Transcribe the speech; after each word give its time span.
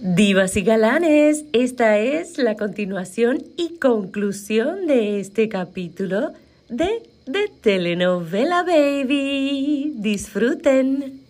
Divas 0.00 0.56
y 0.56 0.62
galanes, 0.62 1.44
esta 1.52 1.98
es 1.98 2.38
la 2.38 2.56
continuación 2.56 3.42
y 3.56 3.78
conclusión 3.78 4.86
de 4.86 5.18
este 5.18 5.48
capítulo 5.48 6.32
de 6.68 7.02
The 7.24 7.48
Telenovela 7.60 8.62
Baby. 8.62 9.94
Disfruten. 9.96 11.24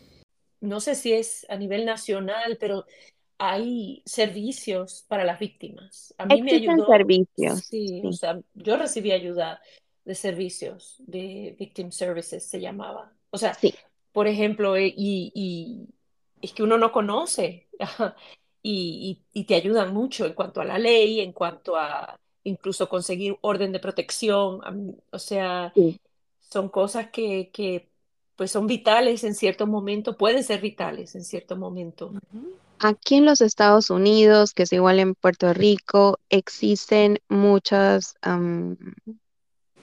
No 0.60 0.80
sé 0.80 0.94
si 0.96 1.14
es 1.14 1.46
a 1.48 1.56
nivel 1.56 1.86
nacional, 1.86 2.58
pero 2.60 2.84
hay 3.38 4.02
servicios 4.04 5.04
para 5.08 5.24
las 5.24 5.38
víctimas. 5.38 6.14
A 6.18 6.26
mí 6.26 6.42
me 6.42 6.52
ayudó. 6.52 6.86
servicios. 6.86 7.60
Sí, 7.64 7.88
sí. 7.88 8.02
o 8.04 8.12
sea, 8.12 8.38
yo 8.54 8.76
recibí 8.76 9.12
ayuda 9.12 9.62
de 10.04 10.14
servicios, 10.14 10.96
de 11.06 11.56
Victim 11.58 11.90
Services 11.90 12.44
se 12.44 12.60
llamaba. 12.60 13.12
O 13.30 13.38
sea, 13.38 13.54
Sí. 13.54 13.72
por 14.12 14.26
ejemplo, 14.26 14.76
eh, 14.76 14.92
y, 14.94 15.32
y 15.34 15.86
es 16.42 16.52
que 16.52 16.62
uno 16.62 16.76
no 16.76 16.92
conoce 16.92 17.66
y, 18.70 19.22
y- 19.32 19.40
y 19.40 19.44
te 19.44 19.54
ayudan 19.54 19.94
mucho 19.94 20.26
en 20.26 20.34
cuanto 20.34 20.60
a 20.60 20.64
la 20.66 20.78
ley, 20.78 21.20
en 21.20 21.32
cuanto 21.32 21.74
a 21.76 22.18
incluso 22.44 22.86
conseguir 22.86 23.36
orden 23.40 23.72
de 23.72 23.80
protección. 23.80 24.60
O 25.10 25.18
sea, 25.18 25.72
Sí. 25.74 25.98
son 26.50 26.68
cosas 26.68 27.08
que, 27.10 27.50
que 27.50 27.88
pues 28.36 28.50
son 28.50 28.66
vitales 28.66 29.24
en 29.24 29.34
cierto 29.34 29.66
momento, 29.66 30.18
pueden 30.18 30.44
ser 30.44 30.60
vitales 30.60 31.14
en 31.14 31.24
cierto 31.24 31.56
momento. 31.56 32.12
Aquí 32.78 33.16
en 33.16 33.24
los 33.24 33.40
Estados 33.40 33.88
Unidos, 33.88 34.52
que 34.52 34.64
es 34.64 34.72
igual 34.74 34.98
en 35.00 35.14
Puerto 35.14 35.54
Rico, 35.54 36.18
existen 36.28 37.18
muchas, 37.28 38.16
am, 38.20 38.76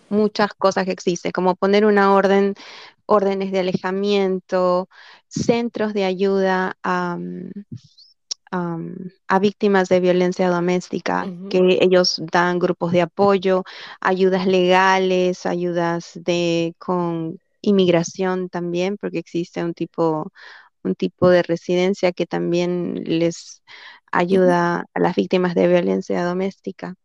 muchas 0.09 0.53
cosas 0.53 0.85
que 0.85 0.91
existen, 0.91 1.31
como 1.31 1.55
poner 1.55 1.85
una 1.85 2.13
orden, 2.13 2.53
órdenes 3.07 3.51
de 3.51 3.59
alejamiento, 3.59 4.87
centros 5.27 5.93
de 5.93 6.05
ayuda 6.05 6.77
a, 6.83 7.17
am, 8.55 8.95
a 9.27 9.39
víctimas 9.39 9.89
de 9.89 9.99
violencia 9.99 10.49
doméstica, 10.49 11.29
que 11.49 11.59
ellos 11.81 12.21
dan 12.31 12.59
grupos 12.59 12.91
de 12.93 13.01
apoyo, 13.01 13.63
ayudas 14.01 14.47
legales, 14.47 15.45
ayudas 15.45 16.11
de 16.15 16.75
con 16.79 17.39
inmigración 17.61 18.49
también, 18.49 18.97
porque 18.97 19.19
existe 19.19 19.63
un 19.63 19.73
tipo, 19.73 20.31
un 20.83 20.95
tipo 20.95 21.29
de 21.29 21.43
residencia 21.43 22.11
que 22.13 22.25
también 22.27 22.95
les 23.05 23.63
ayuda 24.11 24.85
a 24.93 24.99
las 24.99 25.15
víctimas 25.15 25.55
de 25.55 25.67
violencia 25.67 26.23
doméstica. 26.25 26.95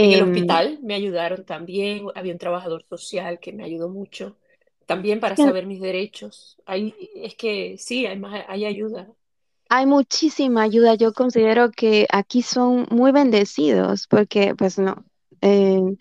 En 0.00 0.12
el 0.12 0.22
Em, 0.22 0.22
hospital 0.22 0.78
me 0.82 0.94
ayudaron 0.94 1.44
también, 1.44 2.06
había 2.14 2.32
un 2.32 2.38
trabajador 2.38 2.84
social 2.88 3.38
que 3.40 3.52
me 3.52 3.64
ayudó 3.64 3.88
mucho, 3.90 4.36
también 4.86 5.20
para 5.20 5.36
saber 5.36 5.66
mis 5.66 5.80
derechos. 5.80 6.58
Ahí 6.66 6.94
es 7.14 7.34
que 7.36 7.76
sí, 7.78 8.06
hay 8.06 8.18
más, 8.18 8.44
hay 8.48 8.64
ayuda. 8.64 9.12
Hay 9.72 9.86
muchísima 9.86 10.62
ayuda. 10.62 10.94
Yo 10.96 11.12
considero 11.12 11.70
que 11.70 12.06
aquí 12.10 12.42
son 12.42 12.86
muy 12.90 13.12
bendecidos 13.12 14.08
porque, 14.08 14.54
pues 14.56 14.78
no, 14.78 15.04
eh, 15.42 15.96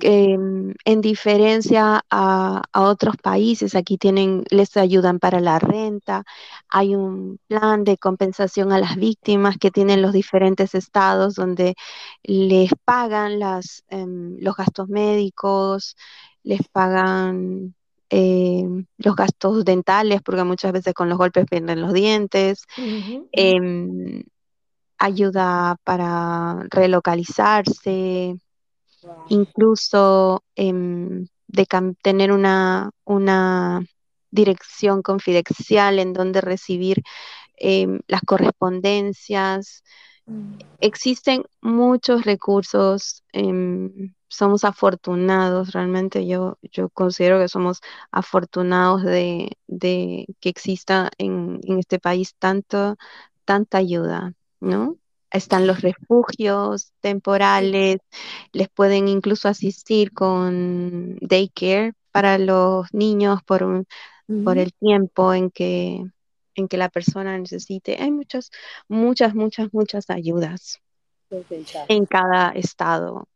en 0.00 1.00
diferencia 1.02 2.04
a, 2.10 2.62
otros 2.74 3.16
países, 3.18 3.74
aquí 3.74 3.98
tienen, 3.98 4.44
les 4.50 4.76
ayudan 4.78 5.18
para 5.18 5.40
la 5.40 5.58
renta. 5.58 6.24
Hay 6.68 6.94
un 6.94 7.38
plan 7.46 7.84
de 7.84 7.98
compensación 7.98 8.72
a 8.72 8.78
las 8.78 8.96
víctimas 8.96 9.58
que 9.58 9.70
tienen 9.70 10.02
los 10.02 10.12
diferentes 10.14 10.74
estados 10.74 11.34
donde 11.34 11.74
les 12.22 12.70
pagan 12.84 13.38
las, 13.38 13.84
em, 13.88 14.36
los 14.40 14.56
gastos 14.56 14.88
médicos, 14.88 15.96
les 16.42 16.66
pagan 16.68 17.74
em, 18.10 18.86
los 18.98 19.16
gastos 19.16 19.64
dentales, 19.64 20.22
porque 20.22 20.44
muchas 20.44 20.72
veces 20.72 20.94
con 20.94 21.08
los 21.08 21.18
golpes 21.18 21.46
pierden 21.46 21.80
los 21.80 21.92
dientes 21.92 22.64
em, 23.32 24.22
ayuda 24.98 25.76
para 25.84 26.64
relocalizarse, 26.70 28.36
incluso 29.28 30.42
em, 30.54 31.26
de 31.46 31.66
tener 32.02 32.32
una, 32.32 32.90
una 33.04 33.84
dirección 34.30 35.02
confidencial 35.02 35.98
en 35.98 36.12
donde 36.12 36.40
recibir 36.40 37.02
las 38.08 38.20
correspondencias. 38.26 39.84
Existen 40.80 41.44
muchos 41.60 42.24
recursos, 42.24 43.22
somos 44.34 44.64
afortunados, 44.64 45.72
realmente 45.72 46.26
yo, 46.26 46.58
yo 46.62 46.88
considero 46.90 47.38
que 47.40 47.48
somos 47.48 47.80
afortunados 48.10 49.02
de, 49.04 49.56
de 49.66 50.26
que 50.40 50.48
exista 50.48 51.10
en, 51.18 51.60
en 51.64 51.78
este 51.78 51.98
país 51.98 52.34
tanto, 52.38 52.96
tanta 53.44 53.78
ayuda, 53.78 54.34
¿no? 54.60 54.96
Están 55.30 55.66
los 55.66 55.80
refugios 55.82 56.92
temporales, 57.00 57.98
les 58.52 58.68
pueden 58.68 59.08
incluso 59.08 59.48
asistir 59.48 60.12
con 60.12 61.16
daycare 61.20 61.94
para 62.12 62.38
los 62.38 62.92
niños 62.94 63.42
por 63.44 63.64
un, 63.64 63.86
por 64.44 64.58
el 64.58 64.72
tiempo 64.74 65.34
en 65.34 65.50
que, 65.50 66.04
en 66.54 66.68
que 66.68 66.76
la 66.76 66.88
persona 66.88 67.36
necesite. 67.38 67.96
Hay 68.00 68.12
muchas, 68.12 68.50
muchas, 68.88 69.34
muchas, 69.34 69.68
muchas 69.72 70.10
ayudas 70.10 70.80
en 71.88 72.06
cada 72.06 72.50
estado. 72.50 73.26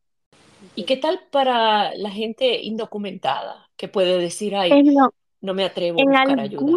¿Y 0.74 0.84
qué 0.86 0.96
tal 0.96 1.20
para 1.30 1.94
la 1.96 2.10
gente 2.10 2.62
indocumentada 2.62 3.70
que 3.76 3.88
puede 3.88 4.18
decir, 4.18 4.54
ay, 4.56 4.82
lo- 4.84 5.14
no 5.40 5.54
me 5.54 5.64
atrevo 5.64 6.00
a 6.00 6.04
buscar 6.04 6.40
ayuda? 6.40 6.72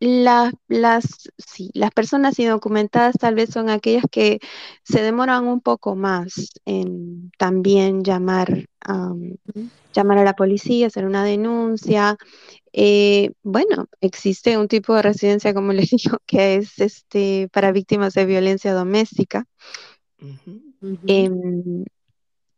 la- 0.00 0.52
las, 0.68 1.30
sí, 1.38 1.70
las 1.74 1.90
personas 1.92 2.38
indocumentadas 2.38 3.16
tal 3.18 3.34
vez 3.34 3.50
son 3.50 3.70
aquellas 3.70 4.04
que 4.10 4.38
se 4.82 5.02
demoran 5.02 5.46
un 5.46 5.60
poco 5.60 5.96
más 5.96 6.50
en 6.66 7.30
también 7.38 8.04
llamar, 8.04 8.66
am, 8.80 9.36
llamar 9.94 10.18
a 10.18 10.24
la 10.24 10.34
policía, 10.34 10.88
hacer 10.88 11.06
una 11.06 11.24
denuncia. 11.24 12.16
Eh, 12.72 13.32
bueno, 13.42 13.86
existe 14.00 14.58
un 14.58 14.68
tipo 14.68 14.94
de 14.94 15.02
residencia, 15.02 15.54
como 15.54 15.72
les 15.72 15.90
digo, 15.92 16.18
que 16.26 16.56
es 16.56 16.78
este 16.80 17.48
para 17.52 17.72
víctimas 17.72 18.14
de 18.14 18.26
violencia 18.26 18.74
doméstica. 18.74 19.46
Em, 21.06 21.84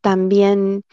también, 0.07 0.85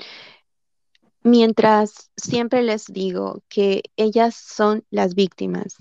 mientras 1.22 2.10
siempre 2.18 2.64
les 2.64 2.88
digo 2.88 3.44
que 3.48 3.84
ellas 3.96 4.34
son 4.34 4.86
las 4.90 5.14
víctimas 5.14 5.76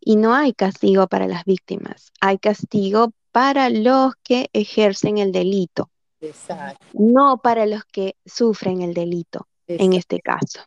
y 0.00 0.16
no 0.16 0.32
hay 0.32 0.54
castigo 0.54 1.06
para 1.06 1.26
las 1.26 1.44
víctimas, 1.44 2.12
hay 2.22 2.38
castigo 2.38 3.12
para 3.30 3.68
los 3.68 4.14
que 4.22 4.48
ejercen 4.54 5.18
el 5.18 5.32
delito, 5.32 5.90
Exacto. 6.22 6.82
no 6.94 7.42
para 7.42 7.66
los 7.66 7.84
que 7.84 8.16
sufren 8.24 8.80
el 8.80 8.94
delito 8.94 9.46
en 9.66 9.92
este 9.92 10.20
caso, 10.20 10.60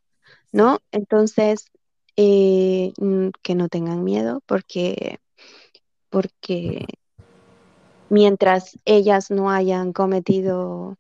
¿no? 0.52 0.78
Entonces, 0.92 1.72
eh, 2.18 2.94
mm, 2.98 3.30
que 3.42 3.56
no 3.56 3.68
tengan 3.68 4.04
miedo 4.04 4.44
porque, 4.46 5.18
porque 6.12 6.86
mientras 8.10 8.78
ellas 8.86 9.32
no 9.32 9.50
hayan 9.50 9.92
cometido 9.92 11.00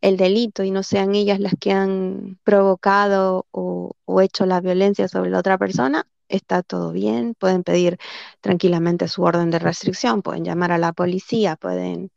el 0.00 0.16
delito 0.16 0.62
y 0.64 0.70
no 0.70 0.82
sean 0.82 1.14
ellas 1.14 1.40
las 1.40 1.54
que 1.58 1.72
han 1.72 2.38
provocado 2.44 3.46
o, 3.50 3.92
o 4.04 4.20
hecho 4.20 4.46
la 4.46 4.60
violencia 4.60 5.08
sobre 5.08 5.30
la 5.30 5.38
otra 5.38 5.58
persona, 5.58 6.06
está 6.28 6.62
todo 6.62 6.92
bien, 6.92 7.34
pueden 7.38 7.62
pedir 7.64 7.98
tranquilamente 8.40 9.08
su 9.08 9.22
orden 9.22 9.50
de 9.50 9.58
restricción, 9.58 10.22
pueden 10.22 10.44
llamar 10.44 10.72
a 10.72 10.78
la 10.78 10.92
policía, 10.92 11.56
pueden 11.56 12.10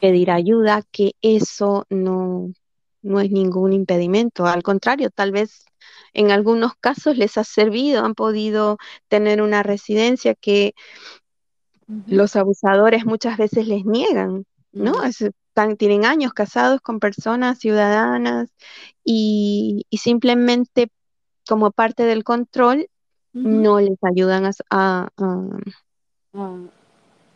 pedir 0.00 0.30
ayuda, 0.30 0.82
que 0.90 1.12
eso 1.22 1.86
no, 1.90 2.52
no 3.02 3.20
es 3.20 3.30
ningún 3.30 3.72
impedimento, 3.72 4.46
al 4.46 4.62
contrario, 4.62 5.10
tal 5.10 5.32
vez 5.32 5.64
en 6.12 6.30
algunos 6.30 6.72
casos 6.80 7.16
les 7.16 7.38
ha 7.38 7.44
servido, 7.44 8.04
han 8.04 8.14
podido 8.14 8.78
tener 9.08 9.42
una 9.42 9.62
residencia 9.62 10.34
que 10.34 10.74
los 12.06 12.36
abusadores 12.36 13.04
muchas 13.04 13.38
veces 13.38 13.66
les 13.66 13.84
niegan, 13.84 14.44
¿no? 14.72 15.02
Es- 15.04 15.30
están- 15.52 15.76
tienen 15.76 16.06
años 16.06 16.32
casados 16.32 16.80
con 16.80 16.98
personas 16.98 17.58
ciudadanas 17.58 18.48
y, 19.04 19.84
y 19.90 19.98
simplemente 19.98 20.88
como 21.46 21.70
parte 21.70 22.04
del 22.04 22.24
control 22.24 22.88
no 23.34 23.78
les 23.80 23.98
ayudan 24.02 24.46
a, 24.46 24.50
a- 24.70 25.08
a- 25.18 26.48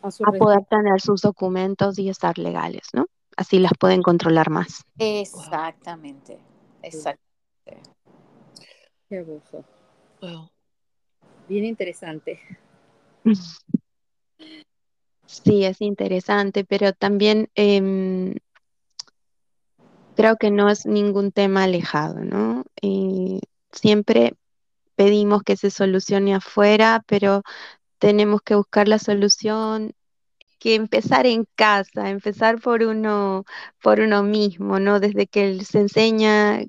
a 0.01 0.11
su 0.11 0.23
a 0.25 0.31
poder 0.31 0.65
tener 0.69 0.99
sus 0.99 1.21
documentos 1.21 1.99
y 1.99 2.09
estar 2.09 2.37
legales, 2.39 2.87
¿no? 2.93 3.05
Así 3.35 3.59
las 3.59 3.73
pueden 3.79 4.01
controlar 4.01 4.49
más. 4.49 4.83
Exactamente, 4.97 6.39
exactamente. 6.81 7.83
Qué 9.09 9.15
hermoso. 9.15 9.63
Wow. 10.21 10.49
Bien 11.47 11.65
interesante. 11.65 12.39
Sí, 15.27 15.65
es 15.65 15.81
interesante, 15.81 16.63
pero 16.63 16.93
también 16.93 17.49
em, 17.55 18.35
creo 20.15 20.37
que 20.37 20.51
no 20.51 20.69
es 20.69 20.85
ningún 20.85 21.31
tema 21.31 21.65
alejado, 21.65 22.21
¿no? 22.21 22.63
Y 22.81 23.41
siempre 23.71 24.33
pedimos 24.95 25.43
que 25.43 25.57
se 25.57 25.69
solucione 25.69 26.33
afuera, 26.33 27.03
pero 27.07 27.43
tenemos 27.99 28.41
que 28.41 28.55
buscar 28.55 28.87
la 28.87 28.99
solución, 28.99 29.93
que 30.59 30.75
empezar 30.75 31.25
en 31.25 31.45
casa, 31.55 32.09
empezar 32.09 32.59
por 32.59 32.83
uno, 32.83 33.45
por 33.81 33.99
uno 33.99 34.23
mismo, 34.23 34.79
¿no? 34.79 34.99
Desde 34.99 35.27
que 35.27 35.63
se 35.63 35.79
enseña, 35.79 36.63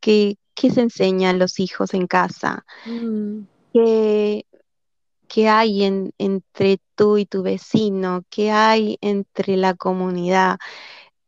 que, 0.00 0.36
¿qué 0.54 0.70
se 0.70 0.82
enseñan 0.82 1.38
los 1.38 1.60
hijos 1.60 1.94
en 1.94 2.06
casa? 2.06 2.66
Mm, 2.84 3.44
¿Qué, 3.72 4.44
qué 5.28 5.48
hay 5.48 5.84
en- 5.84 6.12
entre 6.18 6.78
tú 6.94 7.18
y 7.18 7.26
tu 7.26 7.42
vecino? 7.42 8.22
¿Qué 8.30 8.50
hay 8.52 8.98
entre 9.00 9.56
la 9.56 9.74
comunidad? 9.74 10.58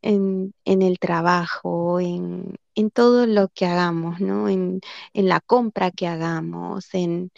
en, 0.02 0.54
en 0.64 0.82
el 0.82 0.98
trabajo, 0.98 2.00
en, 2.00 2.54
en 2.76 2.90
todo 2.90 3.26
lo 3.26 3.48
que 3.48 3.66
hagamos, 3.66 4.20
¿no? 4.20 4.48
En, 4.48 4.80
en 5.14 5.28
la 5.28 5.40
compra 5.40 5.90
que 5.90 6.06
hagamos, 6.06 6.94
en 6.94 7.30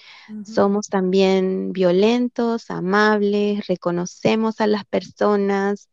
somos 0.44 0.88
también 0.88 1.72
violentos, 1.72 2.70
amables, 2.70 3.66
reconocemos 3.66 4.60
a 4.60 4.66
las 4.66 4.84
personas, 4.84 5.88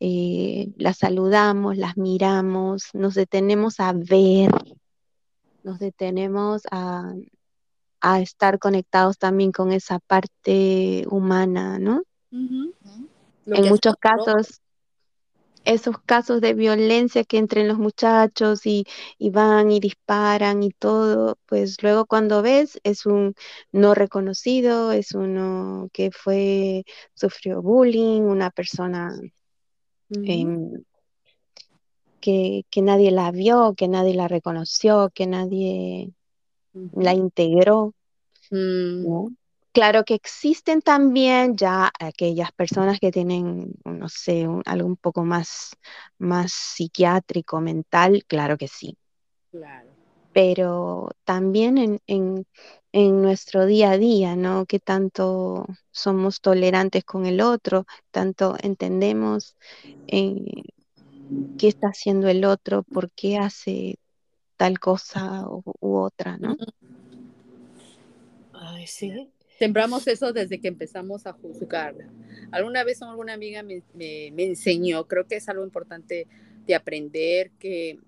eh, 0.00 0.72
las 0.76 0.98
saludamos, 0.98 1.76
las 1.76 1.96
miramos, 1.96 2.88
nos 2.94 3.14
detenemos 3.14 3.80
a 3.80 3.92
ver, 3.92 4.50
nos 5.62 5.78
detenemos 5.78 6.62
a, 6.70 7.12
a 8.06 8.20
estar 8.20 8.58
conectados 8.58 9.16
también 9.16 9.50
con 9.50 9.72
esa 9.72 9.98
parte 9.98 11.06
humana, 11.08 11.78
¿no? 11.78 12.02
En 13.46 13.68
muchos 13.70 13.94
casos 13.98 14.60
esos 15.64 15.96
casos 16.04 16.42
de 16.42 16.52
violencia 16.52 17.24
que 17.24 17.38
entran 17.38 17.68
los 17.68 17.78
muchachos 17.78 18.66
y, 18.66 18.84
y 19.18 19.30
van 19.30 19.70
y 19.70 19.80
disparan 19.80 20.62
y 20.62 20.70
todo, 20.70 21.38
pues 21.46 21.82
luego 21.82 22.04
cuando 22.04 22.42
ves 22.42 22.78
es 22.84 23.06
un 23.06 23.34
no 23.72 23.94
reconocido, 23.94 24.92
es 24.92 25.12
uno 25.12 25.88
que 25.94 26.10
fue, 26.10 26.84
sufrió 27.14 27.62
bullying, 27.62 28.20
una 28.20 28.50
persona 28.50 29.18
em, 30.10 30.84
que, 32.20 32.66
que 32.68 32.82
nadie 32.82 33.10
la 33.10 33.30
vio, 33.30 33.72
que 33.74 33.88
nadie 33.88 34.12
la 34.12 34.28
reconoció, 34.28 35.10
que 35.14 35.26
nadie 35.26 36.12
la 36.92 37.14
integró, 37.14 37.94
Mm, 38.50 39.06
¿no? 39.06 39.30
Claro 39.72 40.04
que 40.04 40.14
existen 40.14 40.82
también 40.82 41.56
ya 41.56 41.90
aquellas 41.98 42.52
personas 42.52 43.00
que 43.00 43.10
tienen, 43.10 43.72
no 43.84 44.08
sé, 44.08 44.46
un- 44.48 44.62
algo 44.66 44.86
un 44.88 44.96
poco 44.96 45.24
más, 45.24 45.72
más 46.18 46.52
psiquiátrico, 46.52 47.60
mental, 47.60 48.24
claro 48.28 48.56
que 48.56 48.68
sí, 48.68 48.96
Claro. 49.50 49.96
pero 50.32 51.10
también 51.24 51.78
en, 51.78 52.00
en, 52.06 52.46
en 52.92 53.22
nuestro 53.22 53.66
día 53.66 53.92
a 53.92 53.98
día, 53.98 54.36
¿no? 54.36 54.66
Que 54.66 54.80
tanto 54.80 55.66
somos 55.92 56.40
tolerantes 56.40 57.04
con 57.04 57.26
el 57.26 57.40
otro, 57.40 57.86
tanto 58.10 58.56
entendemos 58.62 59.56
eh, 60.08 60.64
qué 61.56 61.68
está 61.68 61.88
haciendo 61.88 62.28
el 62.28 62.44
otro, 62.44 62.84
por 62.84 63.10
qué 63.12 63.38
hace 63.38 63.96
tal 64.56 64.78
cosa 64.78 65.46
u, 65.48 65.62
u 65.80 65.96
otra, 65.96 66.36
¿no? 66.38 66.56
Ay, 68.52 68.86
sí. 68.86 69.30
Sembramos 69.58 70.06
eso 70.08 70.32
desde 70.32 70.60
que 70.60 70.68
empezamos 70.68 71.26
a 71.26 71.32
juzgar. 71.32 71.94
Alguna 72.50 72.84
vez 72.84 73.02
alguna 73.02 73.34
amiga 73.34 73.62
me, 73.62 73.82
me- 73.94 74.30
me 74.32 74.44
enseñó, 74.44 75.06
creo 75.06 75.26
que 75.26 75.36
es 75.36 75.48
algo 75.48 75.64
importante 75.64 76.26
de 76.66 76.74
aprender, 76.74 77.50
que 77.58 77.98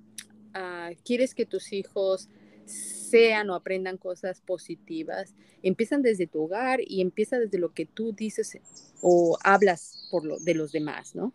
ah, 0.54 0.90
quieres 1.04 1.34
que 1.34 1.46
tus 1.46 1.72
hijos 1.72 2.28
sean 2.64 3.48
o 3.50 3.54
aprendan 3.54 3.96
cosas 3.96 4.40
positivas, 4.40 5.34
empiezan 5.62 6.02
desde 6.02 6.26
tu 6.26 6.42
hogar 6.42 6.80
y 6.84 7.00
empieza 7.00 7.38
desde 7.38 7.58
lo 7.58 7.72
que 7.72 7.86
tú 7.86 8.12
dices 8.12 8.58
o 9.02 9.38
hablas 9.44 10.08
por 10.10 10.24
lo, 10.24 10.38
de 10.38 10.54
los 10.54 10.72
demás, 10.72 11.14
¿no? 11.14 11.32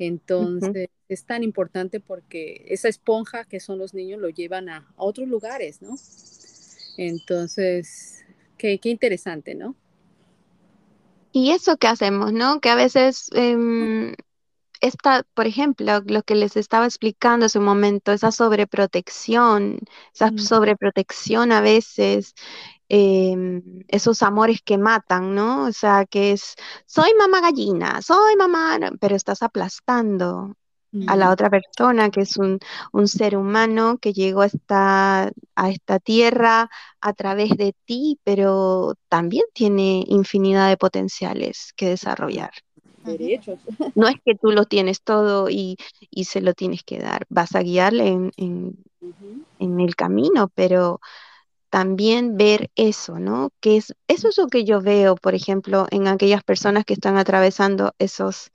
Entonces, 0.00 0.88
es 1.08 1.24
tan 1.26 1.44
importante 1.44 2.00
porque 2.00 2.64
esa 2.68 2.88
esponja 2.88 3.44
que 3.46 3.60
son 3.60 3.78
los 3.78 3.94
niños 3.94 4.20
lo 4.20 4.30
llevan 4.30 4.68
a, 4.70 4.78
a 4.96 5.04
otros 5.04 5.28
lugares, 5.28 5.82
¿no? 5.82 5.96
Entonces, 6.96 8.24
qué, 8.58 8.78
qué 8.78 8.90
interesante, 8.90 9.54
¿no? 9.54 9.76
Y 11.32 11.52
eso 11.52 11.76
que 11.76 11.86
hacemos, 11.88 12.32
¿no? 12.32 12.60
Que 12.60 12.70
a 12.70 12.74
veces 12.74 13.26
em, 13.34 14.14
esta, 14.80 15.24
por 15.34 15.46
ejemplo, 15.48 16.02
lo 16.06 16.22
que 16.24 16.34
les 16.36 16.56
estaba 16.56 16.86
explicando 16.86 17.46
hace 17.46 17.58
un 17.60 17.64
momento, 17.66 18.12
esa 18.12 18.32
sobreprotección, 18.32 19.80
esa 20.14 20.32
Mm, 20.32 20.36
sobreprotección 20.36 21.52
a 21.52 21.60
veces, 21.62 22.34
em, 22.90 23.62
esos 23.88 24.22
amores 24.22 24.60
que 24.64 24.78
matan, 24.78 25.34
¿no? 25.36 25.66
O 25.66 25.72
sea, 25.72 26.06
que 26.06 26.32
es, 26.32 26.56
soy 26.86 27.12
mamá 27.18 27.40
gallina, 27.42 28.02
soy 28.02 28.36
mamá, 28.36 28.78
pero 29.00 29.16
estás 29.16 29.42
aplastando 29.42 30.56
a 31.06 31.16
la 31.16 31.26
mm, 31.26 31.32
otra 31.32 31.50
persona, 31.50 32.10
que 32.10 32.22
es 32.22 32.36
un, 32.38 32.58
un 32.92 33.08
ser 33.08 33.36
humano 33.36 33.98
que 34.00 34.12
llegó 34.14 34.42
a 34.42 34.46
esta, 34.46 35.30
a 35.56 35.70
esta 35.70 35.98
tierra 36.00 36.70
a 37.00 37.12
través 37.14 37.50
de 37.56 37.74
ti, 37.86 38.20
pero 38.24 38.94
también 39.08 39.44
tiene 39.54 40.04
infinidad 40.08 40.68
de 40.70 40.78
potenciales 40.78 41.72
que 41.76 41.88
desarrollar. 41.90 42.52
Derechos. 43.04 43.58
No 43.94 44.08
es 44.08 44.16
que 44.24 44.34
tú 44.36 44.52
lo 44.52 44.66
tienes 44.66 45.02
todo 45.02 45.48
y, 45.50 45.76
y 46.10 46.24
se 46.24 46.40
lo 46.40 46.54
tienes 46.54 46.82
que 46.84 46.98
dar. 47.00 47.26
Vas 47.28 47.54
a 47.54 47.60
guiarle 47.62 48.08
en, 48.08 48.32
en- 48.36 48.84
en 49.58 49.80
el 49.80 49.94
camino, 49.96 50.48
pero 50.54 51.00
también 51.70 52.36
ver 52.36 52.70
eso, 52.74 53.18
¿no? 53.18 53.52
Que 53.60 53.76
es, 53.76 53.94
eso 54.08 54.28
es 54.28 54.36
lo 54.36 54.48
que 54.48 54.64
yo 54.64 54.82
veo, 54.82 55.14
por 55.14 55.34
ejemplo, 55.34 55.86
en 55.90 56.08
aquellas 56.08 56.42
personas 56.42 56.84
que 56.84 56.94
están 56.94 57.16
atravesando 57.16 57.94
esos, 57.98 58.50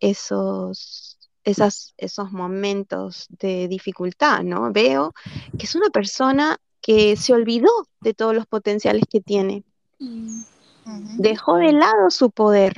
esos, 0.00 1.18
esas, 1.44 1.94
esos 1.96 2.32
momentos 2.32 3.26
de 3.30 3.68
dificultad, 3.68 4.42
¿no? 4.42 4.72
Veo 4.72 5.14
que 5.56 5.66
es 5.66 5.74
una 5.76 5.88
persona 5.90 6.58
que 6.80 7.16
se 7.16 7.32
olvidó 7.32 7.70
de 8.00 8.12
todos 8.12 8.34
los 8.34 8.46
potenciales 8.46 9.04
que 9.08 9.20
tiene, 9.20 9.62
Ujú. 10.00 10.44
dejó 11.16 11.56
de 11.56 11.72
lado 11.72 12.10
su 12.10 12.30
poder, 12.30 12.74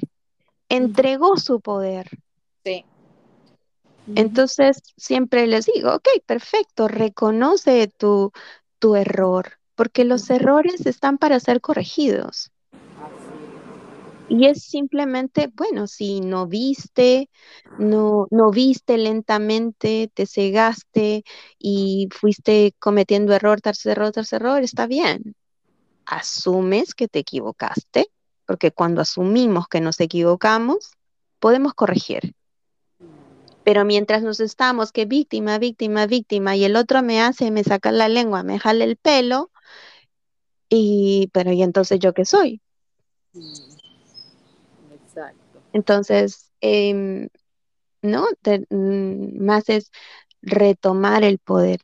entregó 0.68 1.38
su 1.38 1.60
poder. 1.60 2.06
Sí. 2.64 2.84
Entonces, 4.14 4.82
siempre 4.96 5.46
les 5.46 5.66
digo, 5.66 5.94
ok, 5.94 6.08
perfecto, 6.26 6.88
reconoce 6.88 7.88
tu, 7.88 8.32
tu 8.78 8.96
error, 8.96 9.59
porque 9.80 10.04
los 10.04 10.28
errores 10.28 10.84
están 10.84 11.16
para 11.16 11.40
ser 11.40 11.62
corregidos. 11.62 12.50
Y 14.28 14.44
es 14.44 14.62
simplemente, 14.62 15.50
bueno, 15.54 15.86
si 15.86 16.20
no 16.20 16.46
viste, 16.46 17.30
no, 17.78 18.26
no 18.30 18.50
viste 18.50 18.98
lentamente, 18.98 20.10
te 20.12 20.26
cegaste 20.26 21.24
y 21.58 22.10
fuiste 22.12 22.74
cometiendo 22.78 23.32
error 23.32 23.62
tras 23.62 23.86
error 23.86 24.12
tras 24.12 24.34
error, 24.34 24.62
está 24.62 24.86
bien. 24.86 25.34
Asumes 26.04 26.94
que 26.94 27.08
te 27.08 27.20
equivocaste, 27.20 28.10
porque 28.44 28.72
cuando 28.72 29.00
asumimos 29.00 29.66
que 29.66 29.80
nos 29.80 29.98
equivocamos, 30.00 30.92
podemos 31.38 31.72
corregir. 31.72 32.34
Pero 33.64 33.84
mientras 33.84 34.22
nos 34.22 34.40
estamos 34.40 34.92
que 34.92 35.04
víctima, 35.04 35.58
víctima, 35.58 36.06
víctima, 36.06 36.56
y 36.56 36.64
el 36.64 36.76
otro 36.76 37.02
me 37.02 37.20
hace, 37.20 37.50
me 37.50 37.62
saca 37.64 37.92
la 37.92 38.08
lengua, 38.08 38.42
me 38.42 38.58
jala 38.58 38.84
el 38.84 38.96
pelo, 38.96 39.50
y, 40.68 41.28
pero 41.32 41.52
¿y 41.52 41.62
entonces 41.62 41.98
yo 41.98 42.14
qué 42.14 42.24
soy? 42.24 42.60
mm. 43.34 43.80
Exacto. 44.94 45.62
Entonces, 45.72 46.50
em, 46.60 47.28
¿no? 48.02 48.26
Mm, 48.70 49.44
más 49.44 49.68
es 49.68 49.90
retomar 50.42 51.24
el 51.24 51.38
poder 51.38 51.80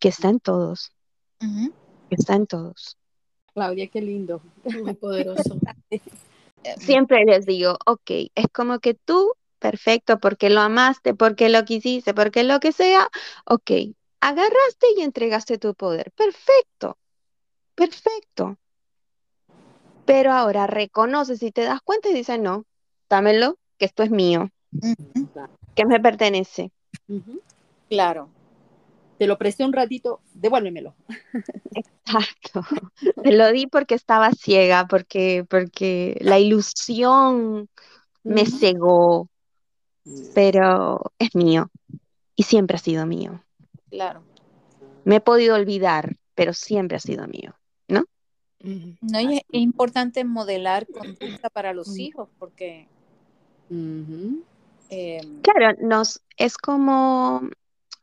que 0.00 0.08
está 0.08 0.28
en 0.28 0.40
todos, 0.40 0.92
que 1.38 2.14
está 2.14 2.34
en 2.34 2.46
todos. 2.46 2.96
Claudia, 3.54 3.88
qué 3.88 4.00
lindo. 4.00 4.42
Muy 4.82 4.94
poderoso. 4.94 5.58
Eh, 6.62 6.74
Siempre 6.80 7.24
les 7.24 7.46
digo, 7.46 7.78
ok, 7.86 8.10
es 8.34 8.46
como 8.52 8.80
que 8.80 8.94
tú, 8.94 9.34
perfecto, 9.58 10.18
porque 10.18 10.50
lo 10.50 10.60
amaste, 10.60 11.14
porque 11.14 11.48
lo 11.48 11.64
quisiste, 11.64 12.14
porque 12.14 12.44
lo 12.44 12.60
que 12.60 12.72
sea, 12.72 13.08
ok, 13.44 13.70
agarraste 14.20 14.86
y 14.96 15.02
entregaste 15.02 15.58
tu 15.58 15.74
poder, 15.74 16.12
perfecto, 16.12 16.98
perfecto. 17.74 18.58
Pero 20.04 20.32
ahora 20.32 20.66
reconoces 20.66 21.42
y 21.42 21.50
te 21.50 21.62
das 21.62 21.80
cuenta 21.82 22.08
y 22.08 22.14
dices, 22.14 22.38
no, 22.38 22.64
dámelo, 23.08 23.58
que 23.78 23.86
esto 23.86 24.02
es 24.02 24.10
mío, 24.10 24.50
que 25.74 25.86
me 25.86 26.00
pertenece. 26.00 26.70
Claro. 27.88 28.28
Te 29.18 29.26
lo 29.26 29.38
presté 29.38 29.64
un 29.64 29.72
ratito, 29.72 30.20
devuélvemelo. 30.34 30.94
Exacto. 31.72 32.64
Te 33.22 33.32
lo 33.32 33.50
di 33.50 33.66
porque 33.66 33.94
estaba 33.94 34.30
ciega, 34.32 34.86
porque, 34.86 35.44
porque 35.48 36.16
la 36.20 36.38
ilusión 36.38 37.68
me 38.22 38.42
Ujú. 38.42 38.50
Pero 40.34 41.12
es 41.18 41.34
mío 41.34 41.70
y 42.34 42.44
siempre 42.44 42.76
ha 42.76 42.80
sido 42.80 43.06
mío. 43.06 43.42
Claro. 43.90 44.22
Me 45.04 45.16
he 45.16 45.20
podido 45.20 45.54
olvidar, 45.54 46.16
pero 46.34 46.52
siempre 46.52 46.96
ha 46.96 47.00
sido 47.00 47.26
mío, 47.26 47.54
¿no? 47.88 48.04
No, 49.00 49.20
y 49.20 49.36
es, 49.36 49.42
es 49.52 49.60
importante 49.60 50.24
modelar 50.24 50.86
conducta 50.88 51.48
para 51.50 51.72
los 51.72 51.88
Mm. 51.88 52.00
hijos 52.00 52.28
porque 52.38 52.88
eh, 54.90 55.20
Claro, 55.42 55.76
nos 55.80 56.22
es 56.36 56.56
como 56.58 57.48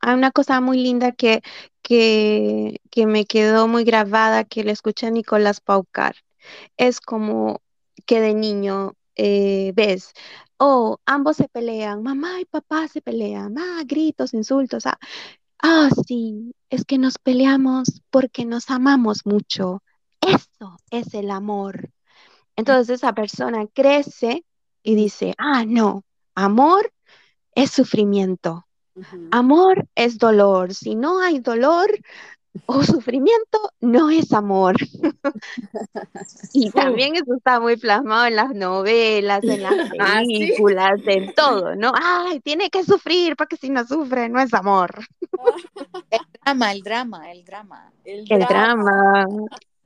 hay 0.00 0.14
una 0.14 0.30
cosa 0.30 0.60
muy 0.60 0.78
linda 0.78 1.12
que, 1.12 1.42
que, 1.82 2.80
que 2.90 3.06
me 3.06 3.24
quedó 3.24 3.68
muy 3.68 3.84
grabada 3.84 4.44
que 4.44 4.64
le 4.64 4.72
escuché 4.72 5.06
a 5.06 5.10
Nicolás 5.10 5.60
Paucar. 5.60 6.16
Es 6.76 7.00
como 7.00 7.60
que 8.06 8.20
de 8.20 8.34
niño 8.34 8.94
eh, 9.16 9.72
ves, 9.74 10.12
oh, 10.58 10.98
ambos 11.06 11.36
se 11.36 11.48
pelean, 11.48 12.02
mamá 12.02 12.40
y 12.40 12.44
papá 12.44 12.88
se 12.88 13.00
pelean, 13.00 13.56
ah, 13.58 13.82
gritos, 13.86 14.34
insultos, 14.34 14.86
ah, 14.86 14.98
ah, 15.62 15.88
sí, 16.06 16.54
es 16.70 16.84
que 16.84 16.98
nos 16.98 17.18
peleamos 17.18 18.02
porque 18.10 18.44
nos 18.44 18.70
amamos 18.70 19.26
mucho. 19.26 19.82
Eso 20.20 20.78
es 20.90 21.14
el 21.14 21.30
amor. 21.30 21.90
Entonces 22.56 22.96
esa 22.96 23.12
persona 23.12 23.66
crece 23.72 24.44
y 24.82 24.94
dice, 24.94 25.34
ah, 25.38 25.64
no, 25.66 26.04
amor 26.34 26.92
es 27.54 27.70
sufrimiento. 27.70 28.66
Amor 29.32 29.88
es 29.96 30.18
dolor. 30.18 30.72
Si 30.72 30.94
no 30.94 31.20
hay 31.20 31.40
dolor 31.40 31.90
o 32.66 32.82
sufrimiento, 32.84 33.58
no 33.80 34.10
es 34.10 34.32
amor. 34.32 34.76
Y 36.52 36.70
también 36.70 37.16
eso 37.16 37.34
está 37.36 37.60
muy 37.60 37.76
plasmado 37.76 38.26
en 38.26 38.36
las 38.36 38.54
novelas, 38.54 39.42
en 39.44 39.62
las 39.62 39.74
Ah, 40.00 40.20
películas, 40.26 41.00
en 41.06 41.34
todo, 41.34 41.74
¿no? 41.76 41.92
Ay, 42.00 42.40
tiene 42.40 42.70
que 42.70 42.84
sufrir, 42.84 43.36
porque 43.36 43.56
si 43.56 43.70
no 43.70 43.84
sufre, 43.86 44.28
no 44.28 44.40
es 44.40 44.54
amor. 44.54 45.04
el 46.10 46.20
drama, 46.42 46.72
el 46.72 46.82
drama, 46.82 47.30
el 47.30 47.44
drama. 47.44 47.92
El 48.04 48.24
El 48.28 48.38
drama. 48.40 48.84
drama. 49.26 49.26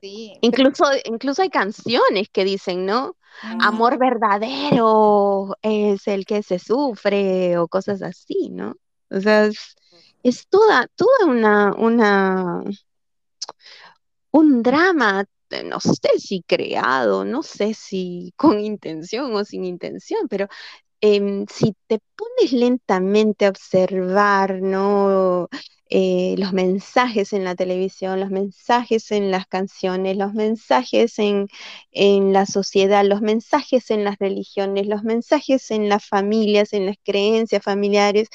Sí. 0.01 0.37
Incluso, 0.41 0.85
incluso 1.05 1.41
hay 1.41 1.49
canciones 1.49 2.29
que 2.31 2.45
dicen, 2.45 2.85
¿no? 2.85 3.15
Amor 3.41 3.97
verdadero 3.97 5.55
es 5.61 6.07
el 6.07 6.25
que 6.25 6.41
se 6.43 6.59
sufre 6.59 7.57
o 7.57 7.67
cosas 7.67 8.01
así, 8.01 8.49
¿no? 8.49 8.75
O 9.09 9.19
sea, 9.19 9.45
es, 9.45 9.75
es 10.23 10.47
toda, 10.47 10.87
toda 10.95 11.25
una, 11.27 11.73
una, 11.75 12.63
un 14.31 14.61
drama, 14.63 15.25
eh, 15.51 15.63
no 15.63 15.79
sé 15.79 16.19
si 16.19 16.43
creado, 16.43 17.25
no 17.25 17.43
sé 17.43 17.73
si 17.73 18.33
con 18.37 18.59
intención 18.59 19.33
o 19.35 19.43
sin 19.45 19.65
intención, 19.65 20.27
pero 20.29 20.47
em, 21.01 21.47
si 21.51 21.75
te 21.87 21.99
pones 22.17 22.53
lentamente 22.53 23.47
a 23.47 23.49
observar, 23.51 24.61
¿no? 24.61 25.49
Eh, 25.93 26.35
los 26.39 26.53
mensajes 26.53 27.33
en 27.33 27.43
la 27.45 27.55
televisión, 27.55 28.19
los 28.21 28.31
mensajes 28.31 29.11
en 29.11 29.31
las 29.31 29.47
canciones, 29.47 30.17
los 30.17 30.33
mensajes 30.33 31.19
en, 31.19 31.47
en 31.91 32.33
la 32.33 32.45
sociedad, 32.47 33.05
los 33.05 33.21
mensajes 33.21 33.91
en 33.91 34.05
las 34.05 34.17
religiones, 34.19 34.87
los 34.87 35.03
mensajes 35.03 35.71
en 35.71 35.89
las 35.89 36.05
familias, 36.07 36.73
en 36.73 36.85
las 36.87 36.97
creencias 37.03 37.63
familiares. 37.63 38.29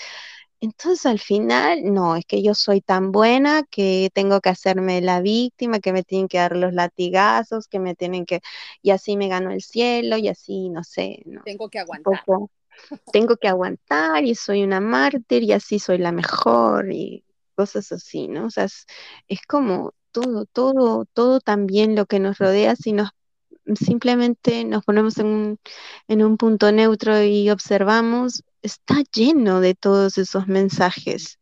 Entonces 0.65 1.05
al 1.05 1.19
final, 1.19 1.81
no, 1.85 2.17
es 2.17 2.25
que 2.25 2.43
yo 2.43 2.55
soy 2.55 2.81
tan 2.81 3.13
buena 3.13 3.65
que 3.65 4.09
tengo 4.15 4.41
que 4.41 4.49
hacerme 4.49 5.03
la 5.03 5.21
víctima, 5.21 5.79
que 5.79 5.93
me 5.93 6.03
tienen 6.03 6.27
que 6.27 6.39
dar 6.39 6.57
los 6.57 6.73
latigazos, 6.73 7.69
que 7.69 7.79
me 7.79 7.95
tienen 7.95 8.25
que, 8.25 8.41
y 8.81 8.91
así 8.91 9.19
me 9.19 9.29
gano 9.29 9.51
el 9.51 9.61
cielo, 9.61 10.17
y 10.17 10.29
así, 10.29 10.71
no 10.71 10.83
sé, 10.83 11.23
no, 11.27 11.43
Tengo 11.45 11.69
que 11.69 11.81
aguantar. 11.81 12.25
poco, 12.25 12.51
tengo 13.13 13.37
que 13.37 13.49
aguantar 13.49 14.25
y 14.25 14.35
soy 14.35 14.65
una 14.65 14.81
mártir 14.81 15.43
y 15.43 15.53
así 15.53 15.79
soy 15.79 15.99
la 15.99 16.13
mejor 16.13 16.91
y 16.91 17.25
cosas 17.55 17.93
así, 17.93 18.27
¿no? 18.29 18.47
O 18.47 18.51
sea, 18.51 18.65
es, 18.65 18.87
es 19.29 19.43
como 19.47 19.93
todo, 20.13 20.47
todo, 20.47 21.05
todo 21.13 21.41
también 21.41 21.95
lo 21.95 22.07
que 22.07 22.21
nos 22.21 22.39
rodea, 22.39 22.75
si 22.75 22.95
nos 22.95 23.11
simplemente 23.77 24.65
nos 24.65 24.85
ponemos 24.85 25.19
en 25.19 25.27
un, 25.27 25.59
en 26.09 26.23
un 26.25 26.37
punto 26.39 26.73
neutro 26.73 27.23
y 27.23 27.51
observamos, 27.51 28.43
está 28.65 29.03
lleno 29.15 29.61
de 29.61 29.75
todos 29.75 30.17
esos 30.19 30.49
mensajes. 30.49 31.39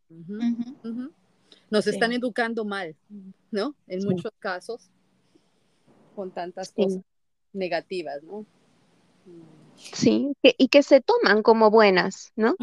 Nos 1.71 1.85
Sí. 1.85 1.91
están 1.91 2.13
educando 2.13 2.65
mal, 2.65 2.97
¿no? 3.51 3.75
En 3.87 4.03
Sí. 4.03 4.07
muchos 4.09 4.33
casos, 4.39 4.91
con 6.17 6.33
tantas 6.33 6.69
Sí. 6.69 6.83
cosas 6.83 7.01
negativas, 7.53 8.23
¿no? 8.25 8.45
Sí, 9.77 10.33
que- 10.43 10.55
y 10.59 10.69
que 10.69 10.83
se 10.83 11.01
toman 11.01 11.43
como 11.43 11.71
buenas, 11.71 12.33
¿no? 12.37 12.57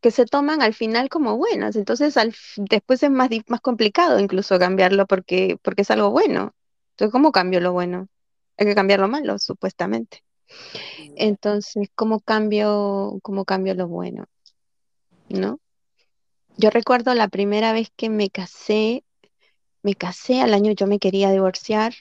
Que 0.00 0.10
se 0.10 0.26
toman 0.26 0.62
al 0.62 0.74
final 0.74 1.08
como 1.08 1.36
buenas. 1.36 1.74
Entonces, 1.74 2.16
al, 2.16 2.34
después 2.56 3.02
es 3.02 3.10
más, 3.10 3.30
más 3.48 3.60
complicado 3.60 4.20
incluso 4.20 4.58
cambiarlo 4.58 5.06
porque, 5.06 5.58
porque 5.62 5.82
es 5.82 5.90
algo 5.90 6.10
bueno. 6.10 6.52
Entonces, 6.92 7.12
¿cómo 7.12 7.32
cambio 7.32 7.60
lo 7.60 7.72
bueno? 7.72 8.08
Hay 8.58 8.66
que 8.66 8.74
cambiar 8.74 9.00
lo 9.00 9.08
malo, 9.08 9.38
supuestamente. 9.38 10.22
Entonces, 11.16 11.88
¿cómo 11.94 12.20
cambio, 12.20 13.18
cómo 13.22 13.44
cambio 13.44 13.74
lo 13.74 13.88
bueno? 13.88 14.26
¿No? 15.28 15.60
Yo 16.56 16.70
recuerdo 16.70 17.14
la 17.14 17.28
primera 17.28 17.72
vez 17.72 17.90
que 17.96 18.10
me 18.10 18.30
casé, 18.30 19.04
me 19.82 19.94
casé 19.94 20.40
al 20.40 20.54
año 20.54 20.72
yo 20.72 20.86
me 20.86 20.98
quería 20.98 21.30
divorciar 21.30 21.94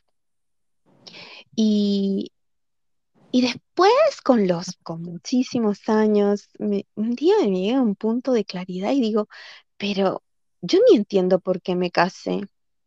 y, 1.56 2.32
y 3.32 3.42
después 3.42 3.92
con 4.24 4.48
los, 4.48 4.77
con 4.84 5.04
muchísimos 5.04 5.88
años, 5.89 6.50
me- 6.60 6.86
un 6.96 7.12
día 7.16 7.36
me 7.42 7.51
llegué 7.51 7.74
a 7.75 7.82
un 7.82 7.96
punto 7.96 8.32
de 8.32 8.46
claridad 8.46 8.92
y 8.92 9.01
digo, 9.01 9.27
pero 9.77 10.24
yo 10.62 10.80
ni 10.89 10.98
entiendo 10.98 11.39
por 11.39 11.62
qué 11.62 11.75
me 11.75 11.92
casé, 11.92 12.42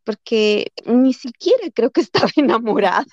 porque 0.04 0.72
ni 0.86 1.12
siquiera 1.14 1.70
creo 1.72 1.90
que 1.90 2.00
estaba 2.00 2.28
enamorada. 2.36 3.06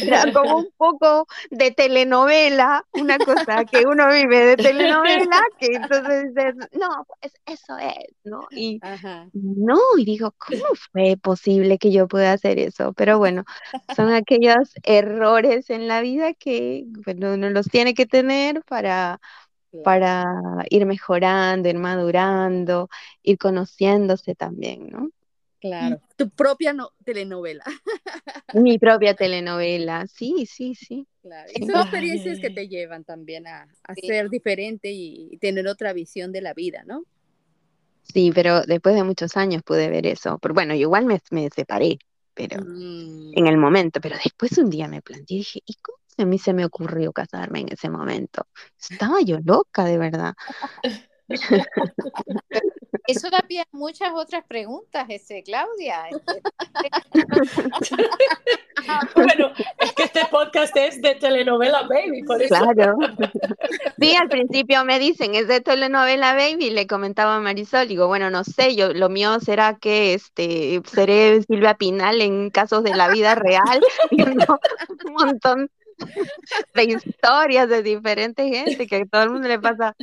Era 0.00 0.26
como 0.28 0.58
un 0.58 0.70
poco 0.76 1.26
de 1.50 1.70
telenovela, 1.72 2.84
una 2.92 3.20
cosa 3.20 3.64
que 3.70 3.86
uno 3.86 4.08
vive 4.08 4.44
de 4.46 4.56
telenovela, 4.58 5.38
que 5.58 5.66
entonces 5.76 6.34
dices, 6.34 6.54
no, 6.72 7.06
pues 7.20 7.32
eso 7.46 7.76
es, 7.78 8.14
¿no? 8.24 8.48
Y 8.54 8.82
Ajá. 8.82 9.30
no, 9.32 9.78
y 9.98 10.04
digo, 10.04 10.32
¿cómo 10.38 10.62
fue 10.92 11.16
posible 11.16 11.78
que 11.78 11.92
yo 11.92 12.08
pueda 12.08 12.32
hacer 12.32 12.58
eso? 12.58 12.92
Pero 12.94 13.18
bueno, 13.18 13.44
son 13.88 14.12
aquellos 14.12 14.72
errores 14.82 15.70
en 15.70 15.88
la 15.88 16.00
vida 16.00 16.34
que, 16.34 16.84
bueno, 17.04 17.34
uno 17.34 17.50
los 17.50 17.66
tiene 17.68 17.94
que 17.94 18.06
tener 18.06 18.62
para, 18.64 19.20
para 19.82 20.24
ir 20.70 20.86
mejorando, 20.86 21.68
ir 21.68 21.78
madurando, 21.78 22.88
ir 23.22 23.38
conociéndose 23.38 24.34
también, 24.34 24.88
¿no? 24.90 25.10
Claro. 25.62 26.00
Tu 26.16 26.28
propia 26.28 26.72
no- 26.72 26.90
telenovela. 27.04 27.64
Mi 28.54 28.78
propia 28.78 29.14
telenovela, 29.14 30.06
sí, 30.06 30.44
sí, 30.46 30.74
sí. 30.74 31.06
Claro. 31.22 31.50
Y 31.54 31.64
son 31.64 31.76
experiencias 31.80 32.40
que 32.40 32.50
te 32.50 32.68
llevan 32.68 33.04
también 33.04 33.46
a, 33.46 33.68
a 33.84 33.94
Sí. 33.94 34.02
ser 34.08 34.28
diferente 34.28 34.90
y 34.90 35.38
tener 35.38 35.68
otra 35.68 35.92
visión 35.92 36.32
de 36.32 36.42
la 36.42 36.52
vida, 36.52 36.82
¿no? 36.84 37.04
Sí, 38.02 38.32
pero 38.34 38.62
después 38.62 38.94
de 38.94 39.04
muchos 39.04 39.36
años 39.36 39.62
pude 39.62 39.88
ver 39.88 40.06
eso. 40.06 40.38
Pero 40.40 40.52
bueno, 40.54 40.74
yo 40.74 40.80
igual 40.82 41.06
me, 41.06 41.20
me 41.30 41.48
separé, 41.50 41.98
pero 42.34 42.60
Mm. 42.60 43.32
en 43.34 43.46
el 43.46 43.56
momento, 43.56 44.00
pero 44.00 44.16
después 44.22 44.58
un 44.58 44.68
día 44.68 44.88
me 44.88 45.00
planteé 45.02 45.36
y 45.36 45.38
dije, 45.38 45.60
¿y 45.64 45.74
cómo 45.76 45.98
a 46.18 46.24
mí 46.26 46.38
se 46.38 46.52
me 46.52 46.64
ocurrió 46.64 47.12
casarme 47.12 47.60
en 47.60 47.72
ese 47.72 47.88
momento? 47.88 48.46
Estaba 48.78 49.22
yo 49.22 49.38
loca, 49.44 49.84
de 49.84 49.96
verdad. 49.98 50.34
Eso 53.06 53.30
da 53.30 53.40
pie 53.40 53.60
a 53.60 53.66
muchas 53.72 54.12
otras 54.14 54.44
preguntas, 54.44 55.06
este, 55.08 55.42
Claudia. 55.42 56.08
Este, 56.08 56.42
Bueno, 59.14 59.52
es 59.78 59.92
que 59.92 60.04
este 60.04 60.26
podcast 60.30 60.76
es 60.76 61.00
de 61.02 61.14
telenovela, 61.14 61.82
baby, 61.82 62.22
por 62.24 62.42
eso. 62.42 62.54
Claro. 62.54 62.96
Sí, 64.00 64.16
al 64.16 64.28
principio 64.28 64.84
me 64.84 64.98
dicen, 64.98 65.34
es 65.34 65.48
de 65.48 65.60
telenovela 65.60 66.34
Baby, 66.34 66.70
le 66.70 66.86
comentaba 66.86 67.36
a 67.36 67.40
Marisol, 67.40 67.88
digo, 67.88 68.08
bueno, 68.08 68.30
no 68.30 68.44
sé, 68.44 68.74
yo 68.74 68.92
lo 68.92 69.08
mío 69.08 69.38
será 69.40 69.76
que 69.76 70.14
este 70.14 70.80
seré 70.92 71.42
Silvia 71.42 71.74
Pinal 71.74 72.20
en 72.20 72.50
casos 72.50 72.82
de 72.82 72.94
la 72.94 73.08
vida 73.08 73.34
real, 73.34 73.80
un 74.10 75.12
montón 75.12 75.70
de 76.74 76.84
historias 76.84 77.68
de 77.68 77.82
diferente 77.82 78.48
gente, 78.48 78.86
que 78.86 78.96
a 78.96 79.06
todo 79.06 79.22
el 79.22 79.30
mundo 79.30 79.48
le 79.48 79.60
pasa 79.60 79.94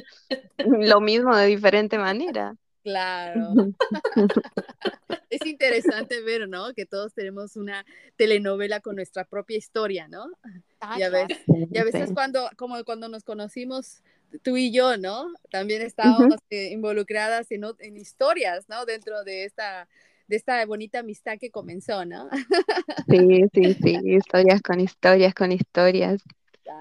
lo 0.58 1.02
mismo 1.02 1.36
de 1.36 1.48
diferente 1.48 1.98
manera. 1.98 2.56
Claro. 2.92 3.54
Es 5.30 5.46
interesante 5.46 6.22
ver, 6.22 6.50
¿no? 6.50 6.74
Que 6.74 6.86
todos 6.86 7.14
tenemos 7.14 7.56
una 7.56 7.86
telenovela 8.16 8.80
con 8.80 8.96
nuestra 8.96 9.26
propia 9.26 9.58
historia, 9.58 10.08
¿no? 10.08 10.26
ah, 10.82 10.98
Ya 10.98 11.10
claro. 11.10 11.28
ves. 11.28 11.40
Y 11.72 11.78
a 11.78 11.84
veces 11.84 12.12
cuando, 12.14 12.50
como 12.58 12.84
cuando 12.84 13.10
nos 13.10 13.24
conocimos 13.24 14.02
tú 14.44 14.58
y 14.58 14.72
yo, 14.72 14.98
¿no? 14.98 15.28
También 15.52 15.82
estábamos 15.84 16.40
eh, 16.50 16.70
involucradas 16.72 17.52
en, 17.52 17.64
en 17.80 17.98
historias, 17.98 18.68
¿no? 18.70 18.86
Dentro 18.86 19.24
de 19.24 19.46
esta, 19.46 19.88
de 20.28 20.36
esta 20.36 20.66
bonita 20.66 21.00
amistad 21.00 21.38
que 21.40 21.52
comenzó, 21.52 22.06
¿no? 22.06 22.30
Sí, 23.08 23.18
sí, 23.54 23.74
sí, 23.82 24.00
historias 24.06 24.62
con 24.62 24.80
historias 24.80 25.34
con 25.34 25.52
historias. 25.52 26.22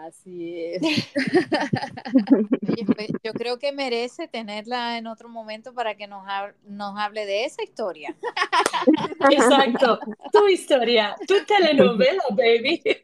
Así 0.06 0.64
es. 0.74 0.82
Pues, 2.96 3.10
yo 3.22 3.32
creo 3.32 3.58
que 3.58 3.72
merece 3.72 4.28
tenerla 4.28 4.98
en 4.98 5.06
otro 5.06 5.28
momento 5.28 5.74
para 5.74 5.96
que 5.96 6.06
nos, 6.06 6.24
hab- 6.26 6.54
nos 6.64 6.98
hable 6.98 7.26
de 7.26 7.44
esa 7.44 7.62
historia. 7.62 8.14
Exacto. 9.30 9.98
Tu 10.32 10.48
historia, 10.48 11.16
tu 11.26 11.44
telenovela, 11.44 12.22
baby. 12.30 12.82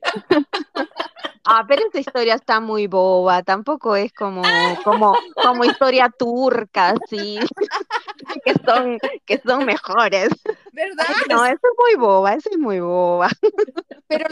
Ah, 1.47 1.63
pero 1.69 1.83
esa 1.87 2.01
historia 2.01 2.37
está 2.37 2.59
muy 2.59 2.87
boba, 2.87 3.43
tampoco 3.43 3.97
es 3.97 4.11
como, 4.15 4.43
como, 4.83 5.15
como 5.35 5.65
historia 5.67 6.09
turca, 6.09 6.93
así, 6.93 7.39
que 8.47 8.55
son, 8.65 8.99
que 9.27 9.39
son 9.45 9.67
mejores. 9.67 10.31
¿Verdad? 10.73 11.05
No, 11.29 11.45
eso 11.45 11.55
es 11.55 11.79
muy 11.79 12.01
boba, 12.01 12.33
eso 12.33 12.49
es 12.51 12.59
muy 12.59 12.81
boba. 12.81 13.29
Pero 14.09 14.25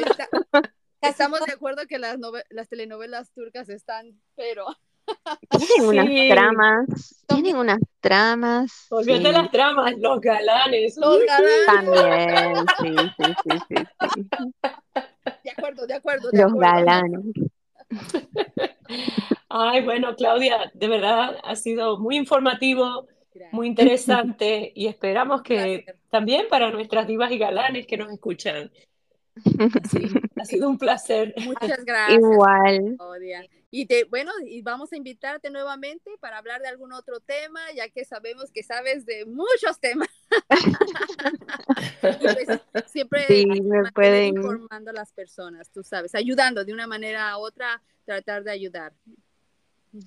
estamos 1.02 1.40
de 1.40 1.52
acuerdo 1.52 1.87
que 1.87 1.99
las, 1.99 2.16
las 2.50 2.68
telenovelas 2.68 3.30
turcas 3.32 3.68
están, 3.68 4.21
pero 4.37 4.66
Tienen 5.50 5.88
unas 5.88 6.06
Sí. 6.06 6.28
tramas, 6.30 7.25
tienen 7.26 7.56
unas 7.56 7.78
tramas. 8.00 8.87
Olvídate 8.90 9.26
sí, 9.26 9.32
las 9.32 9.50
tramas, 9.50 9.94
los 9.99 10.21
galanes. 10.21 10.97
los 10.97 11.18
galanes. 11.26 11.66
También, 11.66 12.66
sí, 12.80 13.35
sí, 13.42 13.56
sí, 13.68 13.85
sí, 14.00 14.09
sí. 14.25 14.52
De 15.44 15.50
acuerdo, 15.50 15.87
de 15.87 15.94
acuerdo. 15.94 16.30
de 16.30 16.38
Los 16.42 16.52
acuerdo. 16.52 16.75
galanes. 16.76 17.21
Ay, 19.49 19.82
bueno, 19.85 20.14
Claudia, 20.16 20.71
de 20.75 20.88
verdad 20.88 21.37
ha 21.44 21.56
sido 21.56 21.99
muy 21.99 22.16
informativo, 22.16 23.06
Gracias. 23.35 23.52
muy 23.52 23.66
interesante 23.66 24.73
y 24.75 24.87
esperamos 24.87 25.42
que 25.42 25.78
Gracias. 25.78 25.97
también 26.11 26.47
para 26.49 26.71
nuestras 26.71 27.06
divas 27.06 27.30
y 27.32 27.38
galanes 27.38 27.87
que 27.87 27.97
nos 27.97 28.11
escuchan. 28.12 28.71
Sí, 29.90 29.98
ha 30.40 30.44
sido 30.44 30.68
un 30.68 30.78
placer. 30.78 31.34
Muchas 31.44 31.84
gracias. 31.86 32.18
Igual. 32.20 32.94
Claudia. 32.98 33.46
Y 33.70 33.86
te, 33.86 34.04
bueno, 34.04 34.30
y 34.46 34.60
vamos 34.60 34.92
a 34.92 34.96
invitarte 34.96 35.48
nuevamente 35.50 36.10
para 36.20 36.36
hablar 36.36 36.60
de 36.60 36.68
algún 36.68 36.92
otro 36.92 37.20
tema, 37.20 37.60
ya 37.74 37.88
que 37.88 38.04
sabemos 38.04 38.50
que 38.52 38.62
sabes 38.62 39.06
de 39.06 39.24
muchos 39.24 39.80
temas. 39.80 40.08
Pues, 42.00 42.60
siempre 42.86 43.24
Sí, 43.26 43.46
me 43.46 43.90
pueden- 43.92 44.36
informando 44.36 44.90
a 44.90 44.94
las 44.94 45.12
personas, 45.12 45.70
tú 45.70 45.82
sabes, 45.82 46.14
ayudando 46.14 46.64
de 46.64 46.72
una 46.72 46.86
manera 46.86 47.36
u 47.38 47.42
otra, 47.42 47.80
tratar 48.04 48.44
de 48.44 48.50
ayudar. 48.50 48.92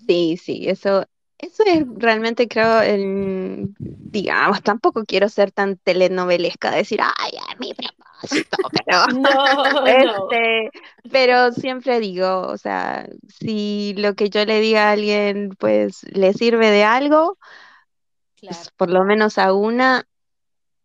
Sí, 0.08 0.38
sí, 0.38 0.67
eso, 0.70 1.08
eso 1.38 1.63
es 1.65 1.84
realmente 1.98 2.48
creo 2.48 2.82
el, 2.82 3.74
digamos, 3.79 4.62
tampoco 4.62 5.03
quiero 5.05 5.29
ser 5.29 5.51
tan 5.51 5.77
telenovelesca, 5.77 6.72
decir, 6.72 7.00
ay, 7.01 7.32
a 7.50 7.55
mi 7.60 7.74
pero, 8.86 9.08
No, 9.08 9.82
no. 9.82 9.86
este, 9.88 10.72
pero 11.12 11.51
siempre 11.51 12.00
digo, 12.00 12.41
o 12.48 12.58
sea, 12.58 13.08
si 13.27 13.94
lo 13.98 14.15
que 14.15 14.29
yo 14.29 14.46
le 14.46 14.60
diga 14.60 14.89
a 14.89 14.91
alguien, 14.91 15.50
pues, 15.58 16.03
le 16.12 16.34
sirve 16.34 16.72
de 16.72 16.84
algo, 16.84 17.38
claro, 18.36 18.55
pues, 18.58 18.72
por 18.75 18.89
lo 18.89 19.03
menos 19.03 19.38
a 19.38 19.53
una, 19.53 20.08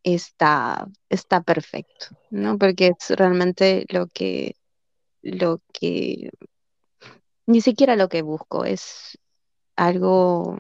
está, 0.03 0.87
está 1.09 1.43
perfecto, 1.43 2.07
¿no? 2.31 2.59
Porque 2.59 2.93
es 2.99 3.11
realmente 3.11 3.85
lo 3.89 4.07
que, 4.07 4.57
lo 5.23 5.61
que, 5.73 6.31
ni 7.47 7.61
siquiera 7.61 7.97
lo 7.97 8.09
que 8.09 8.23
busco, 8.23 8.65
es 8.65 9.19
algo 9.77 10.59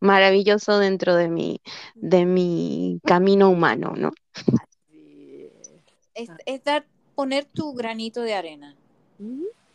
maravilloso 0.00 0.78
dentro 0.78 1.14
de 1.16 1.28
mi, 1.28 1.60
de 1.94 2.26
mi 2.26 3.00
camino 3.04 3.48
humano, 3.48 3.94
¿no? 3.96 4.12
Es, 6.14 6.30
es 6.46 6.64
dar, 6.64 6.86
poner 7.14 7.44
tu 7.44 7.74
granito 7.74 8.22
de 8.22 8.34
arena. 8.34 8.76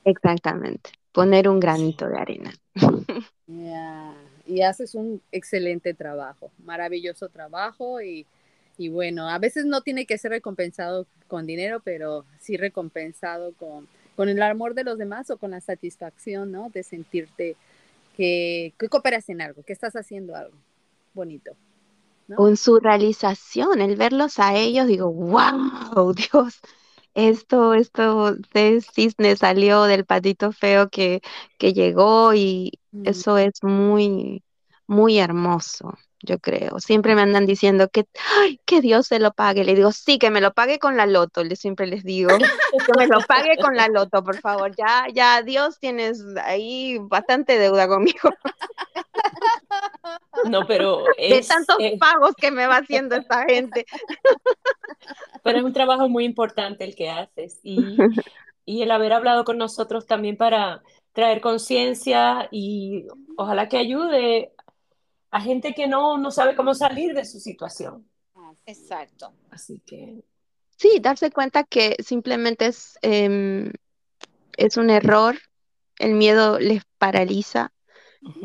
Exactamente, 0.04 0.92
poner 1.12 1.48
un 1.50 1.60
granito 1.60 2.08
de 2.08 2.18
arena. 2.18 2.54
Ya, 3.48 4.14
Y 4.46 4.62
haces 4.62 4.94
un 4.96 5.22
excelente 5.32 5.94
trabajo, 5.96 6.52
maravilloso 6.60 7.30
trabajo 7.30 8.00
y, 8.02 8.28
y 8.78 8.90
bueno, 8.90 9.28
a 9.28 9.40
veces 9.40 9.66
no 9.66 9.82
tiene 9.82 10.06
que 10.06 10.18
ser 10.20 10.32
recompensado 10.32 11.08
con 11.28 11.48
dinero, 11.48 11.82
pero 11.84 12.26
sí 12.40 12.58
recompensado 12.58 13.54
con, 13.54 13.88
con 14.16 14.30
el 14.30 14.42
amor 14.44 14.76
de 14.76 14.84
los 14.84 14.98
demás 15.00 15.32
o 15.32 15.38
con 15.38 15.52
la 15.52 15.62
satisfacción, 15.62 16.52
¿no? 16.52 16.70
De 16.70 16.84
sentirte 16.84 17.58
que, 18.16 18.74
que 18.78 18.90
cooperas 18.90 19.30
en 19.30 19.42
algo, 19.42 19.64
que 19.64 19.74
estás 19.74 19.96
haciendo 19.96 20.36
algo 20.36 20.58
bonito. 21.14 21.56
¿No? 22.30 22.38
Con 22.38 22.58
su 22.58 22.80
realización, 22.80 23.82
el 23.82 23.96
verlos 23.98 24.40
a 24.40 24.56
ellos, 24.56 24.88
digo, 24.88 25.12
wow, 25.12 26.14
Dios, 26.16 26.60
esto, 27.14 27.74
esto 27.74 28.36
de 28.54 28.82
cisne 28.82 29.36
salió 29.36 29.84
del 29.84 30.06
patito 30.06 30.52
feo 30.52 30.90
que, 30.90 31.22
que 31.58 31.74
llegó 31.74 32.34
y 32.34 32.72
Mm. 32.92 33.04
eso 33.08 33.38
es 33.38 33.54
muy, 33.64 34.44
muy 34.88 35.20
hermoso, 35.20 35.94
yo 36.22 36.40
creo. 36.40 36.80
Siempre 36.80 37.16
me 37.16 37.22
andan 37.22 37.46
diciendo 37.46 37.88
que, 37.90 38.06
ay, 38.40 38.60
que 38.66 38.82
Dios 38.82 39.08
se 39.08 39.20
lo 39.20 39.32
pague. 39.34 39.64
Le 39.64 39.76
digo, 39.76 39.92
sí, 39.92 40.18
que 40.18 40.32
me 40.32 40.42
lo 40.42 40.54
pague 40.54 40.80
con 40.80 40.98
la 40.98 41.06
loto, 41.06 41.44
le 41.44 41.56
siempre 41.56 41.88
les 41.88 42.04
digo, 42.04 42.38
que 42.72 42.94
me 42.98 43.08
lo 43.08 43.22
pague 43.22 43.58
con 43.60 43.76
la 43.76 43.88
loto, 43.90 44.24
por 44.24 44.40
favor. 44.40 44.76
Ya, 44.76 45.06
ya, 45.14 45.42
Dios, 45.44 45.80
tienes 45.80 46.24
ahí 46.44 46.98
bastante 47.00 47.60
deuda 47.60 47.88
conmigo. 47.88 48.32
No, 50.46 50.66
pero 50.68 51.04
De 51.18 51.38
es, 51.40 51.48
tantos 51.48 51.76
eh, 51.80 51.98
pagos 51.98 52.36
que 52.36 52.52
me 52.52 52.68
va 52.68 52.78
haciendo 52.78 53.16
esta 53.16 53.46
gente. 53.46 53.86
pero 55.44 55.58
es 55.60 55.64
un 55.64 55.74
trabajo 55.74 56.08
muy 56.10 56.26
importante 56.26 56.84
el 56.84 56.96
que 56.96 57.10
haces 57.10 57.60
y, 57.64 57.98
y 58.66 58.82
el 58.82 58.92
haber 58.92 59.14
hablado 59.14 59.44
con 59.44 59.58
nosotros 59.58 60.06
también 60.06 60.38
para 60.38 60.84
traer 61.14 61.42
conciencia 61.42 62.48
y 62.52 63.08
ojalá 63.38 63.68
que 63.68 63.78
ayude 63.78 64.54
a 65.32 65.42
gente 65.42 65.74
que 65.74 65.88
no, 65.88 66.18
no 66.18 66.32
sabe 66.32 66.56
cómo 66.56 66.74
salir 66.74 67.14
de 67.14 67.26
su 67.26 67.40
situación. 67.40 68.08
Exacto. 68.66 69.34
Así 69.52 69.82
que 69.86 70.24
Sí, 70.80 71.00
darse 71.02 71.30
cuenta 71.30 71.66
que 71.66 71.98
simplemente 72.00 72.68
es, 72.68 72.98
em, 73.02 73.74
es 74.56 74.78
un 74.78 74.90
error, 74.90 75.38
el 75.98 76.14
miedo 76.14 76.58
les 76.58 76.84
paraliza, 76.98 77.74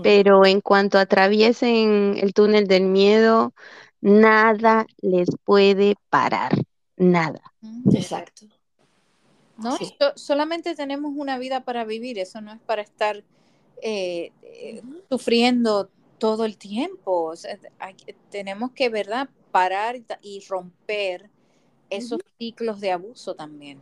pero 0.03 0.47
en 0.47 0.61
cuanto 0.61 0.99
atraviesen 0.99 2.17
el 2.21 2.33
túnel 2.33 2.67
del 2.67 2.85
miedo, 2.85 3.53
nada 4.01 4.87
les 5.01 5.29
puede 5.45 5.97
parar, 6.11 6.53
nada. 6.97 7.41
Mm. 7.61 7.97
Exacto. 7.97 8.47
No, 9.57 9.77
Sí. 9.77 9.95
So- 9.99 10.13
solamente 10.17 10.75
tenemos 10.75 11.13
una 11.17 11.39
vida 11.39 11.65
para 11.65 11.85
vivir, 11.85 12.19
eso 12.19 12.41
no 12.41 12.53
es 12.53 12.61
para 12.61 12.83
estar 12.83 13.23
eh, 13.83 14.33
eh, 14.43 14.83
sufriendo 15.11 15.91
todo 16.19 16.45
el 16.45 16.57
tiempo. 16.57 17.25
O 17.25 17.37
sea, 17.37 17.59
hay 17.79 17.95
que- 17.95 18.15
tenemos 18.31 18.71
que, 18.71 18.89
¿verdad?, 18.89 19.29
parar 19.51 19.97
y, 20.23 20.45
romper 20.49 21.29
esos 21.91 22.21
ciclos 22.39 22.81
de 22.81 22.93
abuso 22.93 23.35
también. 23.35 23.79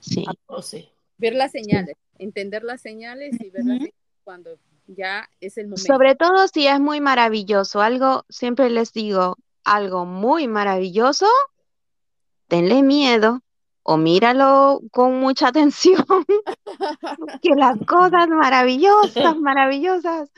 Sí, 0.00 0.24
Oh, 0.46 0.62
sí. 0.62 0.88
Ver 1.18 1.34
las 1.34 1.52
señales, 1.52 1.96
entender 2.18 2.62
las 2.62 2.80
señales 2.80 3.34
y 3.40 3.50
ver 3.50 3.64
las 3.64 3.76
señales 3.78 3.94
cuando 4.24 4.58
ya 4.88 5.28
es 5.40 5.58
el 5.58 5.66
momento. 5.66 5.82
sobre 5.82 6.14
todo 6.14 6.48
si 6.48 6.66
es 6.66 6.80
muy 6.80 7.00
maravilloso, 7.00 7.80
algo, 7.80 8.24
siempre 8.28 8.70
les 8.70 8.92
digo, 8.92 9.36
algo 9.64 10.04
muy 10.06 10.48
maravilloso, 10.48 11.26
tenle 12.48 12.82
miedo 12.82 13.42
o 13.82 13.96
míralo 13.96 14.80
con 14.90 15.20
mucha 15.20 15.48
atención, 15.48 16.04
que 17.42 17.54
las 17.54 17.78
cosas 17.86 18.28
maravillosas, 18.28 19.36
maravillosas, 19.40 20.30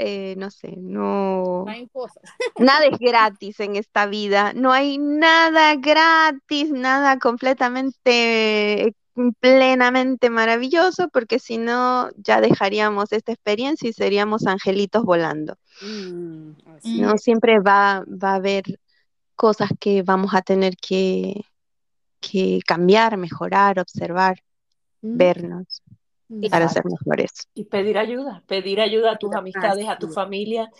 eh, 0.00 0.36
no 0.38 0.50
sé, 0.50 0.76
no, 0.76 1.64
cosas. 1.92 2.22
nada 2.56 2.86
es 2.86 2.98
gratis 3.00 3.58
en 3.58 3.74
esta 3.74 4.06
vida, 4.06 4.52
no 4.54 4.72
hay 4.72 4.98
nada 4.98 5.74
gratis, 5.74 6.70
nada 6.70 7.18
completamente, 7.18 8.94
plenamente 9.40 10.30
maravilloso, 10.30 11.08
porque 11.08 11.38
si 11.38 11.58
no, 11.58 12.10
ya 12.16 12.40
dejaríamos 12.40 13.12
esta 13.12 13.32
experiencia 13.32 13.88
y 13.88 13.92
seríamos 13.92 14.46
angelitos 14.46 15.04
volando. 15.04 15.56
Mm, 15.82 16.50
¿no? 17.00 17.14
es. 17.14 17.22
Siempre 17.22 17.60
va, 17.60 18.04
va 18.06 18.32
a 18.32 18.36
haber 18.36 18.64
cosas 19.36 19.70
que 19.78 20.02
vamos 20.02 20.34
a 20.34 20.42
tener 20.42 20.74
que, 20.76 21.42
que 22.20 22.60
cambiar, 22.66 23.16
mejorar, 23.16 23.78
observar, 23.78 24.42
Mm, 25.00 25.16
vernos 25.16 25.82
para 26.50 26.68
ser 26.68 26.84
mejores. 26.84 27.48
Y 27.54 27.64
pedir 27.64 27.98
ayuda, 27.98 28.42
pedir 28.46 28.80
ayuda 28.80 29.12
a 29.12 29.18
tus 29.18 29.34
amistades, 29.34 29.88
a 29.88 29.98
tu 29.98 30.08
familia, 30.08 30.70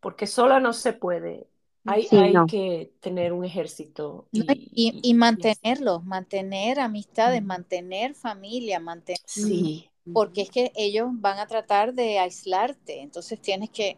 porque 0.00 0.26
sola 0.26 0.60
no 0.60 0.72
se 0.72 0.92
puede. 0.92 1.46
Hay, 1.90 2.06
Sí, 2.06 2.16
hay 2.16 2.32
no. 2.34 2.46
que 2.46 2.92
tener 3.00 3.32
un 3.32 3.44
ejército 3.44 4.26
¿no? 4.32 4.44
y, 4.46 4.70
Y, 4.74 5.00
y- 5.02 5.10
y 5.10 5.14
mantenerlos, 5.14 6.04
mantener 6.04 6.80
amistades, 6.80 7.42
Mm. 7.42 7.46
mantener 7.46 8.14
familia, 8.14 8.78
mantener, 8.80 9.20
sí, 9.26 9.90
porque 10.12 10.42
es 10.42 10.50
que 10.50 10.72
ellos 10.76 11.08
van 11.12 11.38
a 11.38 11.46
tratar 11.46 11.94
de 11.94 12.18
aislarte, 12.18 13.00
entonces 13.00 13.40
tienes 13.40 13.70
que 13.70 13.96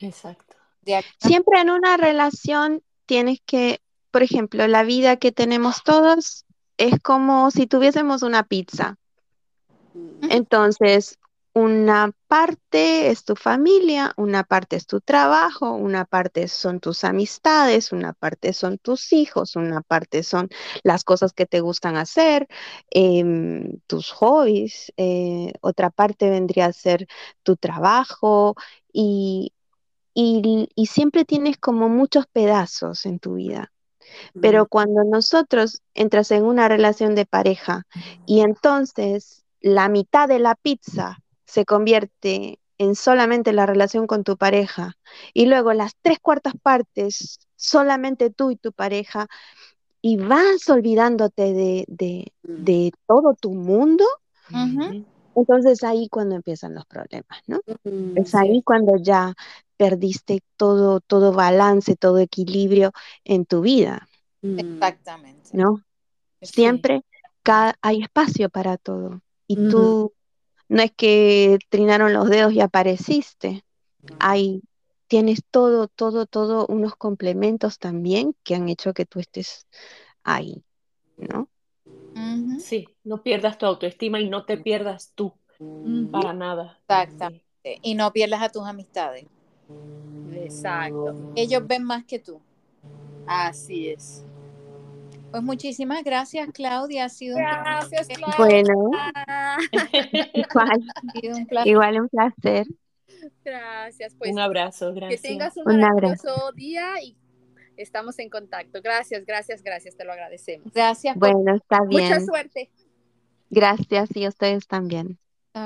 exacto. 0.00 0.56
de 0.82 1.04
Siempre 1.18 1.60
en 1.60 1.70
una 1.70 1.96
relación 1.96 2.82
tienes 3.06 3.40
que, 3.46 3.80
por 4.10 4.22
ejemplo, 4.22 4.66
la 4.66 4.82
vida 4.82 5.16
que 5.16 5.32
tenemos 5.32 5.82
todos 5.82 6.44
es 6.76 6.98
como 7.02 7.50
si 7.50 7.66
tuviésemos 7.66 8.22
una 8.22 8.44
pizza. 8.44 8.96
Entonces, 10.30 11.18
una 11.52 12.12
parte 12.28 13.10
es 13.10 13.24
tu 13.24 13.34
familia, 13.36 14.12
una 14.16 14.44
parte 14.44 14.76
es 14.76 14.86
tu 14.86 15.00
trabajo, 15.00 15.72
una 15.72 16.04
parte 16.04 16.46
son 16.48 16.80
tus 16.80 17.04
amistades, 17.04 17.92
una 17.92 18.12
parte 18.12 18.52
son 18.52 18.78
tus 18.78 19.12
hijos, 19.12 19.56
una 19.56 19.82
parte 19.82 20.22
son 20.22 20.48
las 20.84 21.04
cosas 21.04 21.32
que 21.32 21.46
te 21.46 21.60
gustan 21.60 21.96
hacer, 21.96 22.46
em, 22.90 23.80
tus 23.86 24.10
hobbies, 24.12 24.92
eh, 24.96 25.52
otra 25.60 25.90
parte 25.90 26.30
vendría 26.30 26.66
a 26.66 26.72
ser 26.72 27.06
tu 27.42 27.56
trabajo 27.56 28.54
y, 28.92 29.52
y, 30.14 30.68
y 30.74 30.86
siempre 30.86 31.24
tienes 31.24 31.58
como 31.58 31.88
muchos 31.88 32.26
pedazos 32.28 33.06
en 33.06 33.18
tu 33.20 33.34
vida. 33.34 33.72
Pero 34.40 34.66
cuando 34.68 35.04
nosotros 35.04 35.82
entras 35.94 36.30
en 36.32 36.44
una 36.44 36.68
relación 36.68 37.14
de 37.14 37.26
pareja 37.26 37.86
y 38.26 38.40
entonces 38.42 39.44
la 39.60 39.88
mitad 39.88 40.28
de 40.28 40.40
la 40.40 40.54
pizza 40.56 41.19
se 41.50 41.64
convierte 41.64 42.60
en 42.78 42.94
solamente 42.94 43.52
la 43.52 43.66
relación 43.66 44.06
con 44.06 44.22
tu 44.22 44.36
pareja 44.36 44.96
y 45.34 45.46
luego 45.46 45.72
las 45.72 45.96
tres 46.00 46.20
cuartas 46.20 46.54
partes 46.62 47.40
solamente 47.56 48.30
tú 48.30 48.52
y 48.52 48.56
tu 48.56 48.72
pareja 48.72 49.26
y 50.00 50.16
vas 50.16 50.68
olvidándote 50.68 51.52
de, 51.52 51.84
de, 51.88 52.32
de 52.42 52.92
todo 53.06 53.34
tu 53.34 53.52
mundo, 53.52 54.04
entonces 55.34 55.82
ahí 55.82 56.08
cuando 56.08 56.36
empiezan 56.36 56.74
los 56.74 56.86
problemas, 56.86 57.42
¿no? 57.48 57.60
Es 58.14 58.34
ahí 58.36 58.62
cuando 58.62 58.96
ya 58.96 59.34
perdiste 59.76 60.40
todo, 60.56 61.00
todo 61.00 61.32
balance, 61.32 61.96
todo 61.96 62.18
equilibrio 62.18 62.92
en 63.24 63.44
tu 63.44 63.60
vida, 63.60 64.08
Exactamente. 64.40 65.50
¿no? 65.52 65.82
Sí. 66.40 66.52
Siempre 66.52 67.02
hay 67.82 68.02
espacio 68.02 68.48
para 68.48 68.76
todo. 68.76 69.20
Y 69.48 69.56
tú 69.56 70.12
no 70.70 70.82
es 70.82 70.92
que 70.92 71.58
trinaron 71.68 72.12
los 72.12 72.30
dedos 72.30 72.52
y 72.52 72.60
apareciste. 72.60 73.64
Hay, 74.20 74.62
tienes 75.08 75.42
todo, 75.50 75.88
todo, 75.88 76.26
todo 76.26 76.64
unos 76.68 76.94
complementos 76.94 77.80
también 77.80 78.36
que 78.44 78.54
han 78.54 78.68
hecho 78.68 78.94
que 78.94 79.04
tú 79.04 79.18
estés 79.18 79.66
ahí, 80.22 80.62
¿no? 81.16 81.48
Sí, 82.60 82.86
no 83.02 83.20
pierdas 83.20 83.58
tu 83.58 83.66
autoestima 83.66 84.20
y 84.20 84.30
no 84.30 84.44
te 84.44 84.58
pierdas 84.58 85.10
tú 85.16 85.32
para 86.12 86.32
nada. 86.34 86.78
Exactamente. 86.82 87.42
Y 87.82 87.94
no 87.94 88.12
pierdas 88.12 88.40
a 88.40 88.48
tus 88.50 88.62
amistades. 88.64 89.26
Exacto. 90.32 91.16
Ellos 91.34 91.66
ven 91.66 91.82
más 91.82 92.04
que 92.04 92.20
tú. 92.20 92.40
Así 93.26 93.88
es. 93.88 94.22
Pues 95.30 95.42
muchísimas 95.42 96.02
gracias, 96.02 96.48
Claudia. 96.52 97.04
Ha 97.04 97.08
sido 97.08 97.36
un, 97.36 97.44
Claudia. 97.44 98.34
Bueno, 98.36 98.90
igual, 100.34 100.84
ha 100.94 101.20
sido 101.20 101.36
un 101.36 101.46
placer. 101.46 101.68
igual 101.68 102.00
un 102.00 102.08
placer. 102.08 102.66
Gracias. 103.44 104.14
Pues 104.16 104.32
Un 104.32 104.38
abrazo, 104.38 104.92
que 104.92 105.00
gracias. 105.00 105.22
tengas 105.22 105.56
un 105.56 105.70
Un 105.70 105.80
maravilloso 105.80 106.52
día 106.54 107.00
y 107.02 107.16
estamos 107.76 108.18
en 108.18 108.28
contacto. 108.30 108.80
Gracias, 108.82 109.24
gracias, 109.24 109.62
gracias. 109.62 109.96
Te 109.96 110.04
lo 110.04 110.12
agradecemos. 110.12 110.72
Gracias 110.72 111.16
por 111.16 111.32
Bueno, 111.32 111.54
está 111.56 111.82
Mucha 111.84 112.16
bien. 112.16 112.26
suerte. 112.26 112.70
Gracias 113.50 114.16
y 114.16 114.24
a 114.24 114.28
ustedes 114.28 114.66
también. 114.66 115.18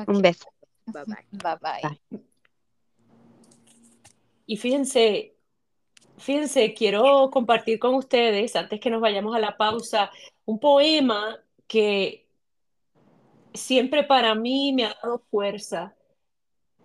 Un 0.07 0.23
beso. 0.23 0.47
Bye 0.87 1.05
bye. 1.07 1.17
Bye 1.33 1.57
bye. 1.61 1.99
Bye. 2.11 2.25
Y 4.47 4.57
fíjense, 4.57 5.34
fíjense, 6.19 6.75
quiero 6.75 7.31
compartir 7.31 7.79
con 7.79 7.95
ustedes, 7.95 8.57
antes 8.57 8.81
que 8.81 8.91
nos 8.91 9.01
vayamos 9.01 9.35
a 9.35 9.39
la 9.39 9.57
pausa, 9.57 10.11
un 10.45 10.59
poema 10.59 11.39
que 11.67 12.27
siempre 13.53 14.05
para 14.05 14.35
mí 14.35 14.73
me 14.73 14.85
ha 14.85 14.97
dado 15.03 15.19
fuerza 15.31 15.95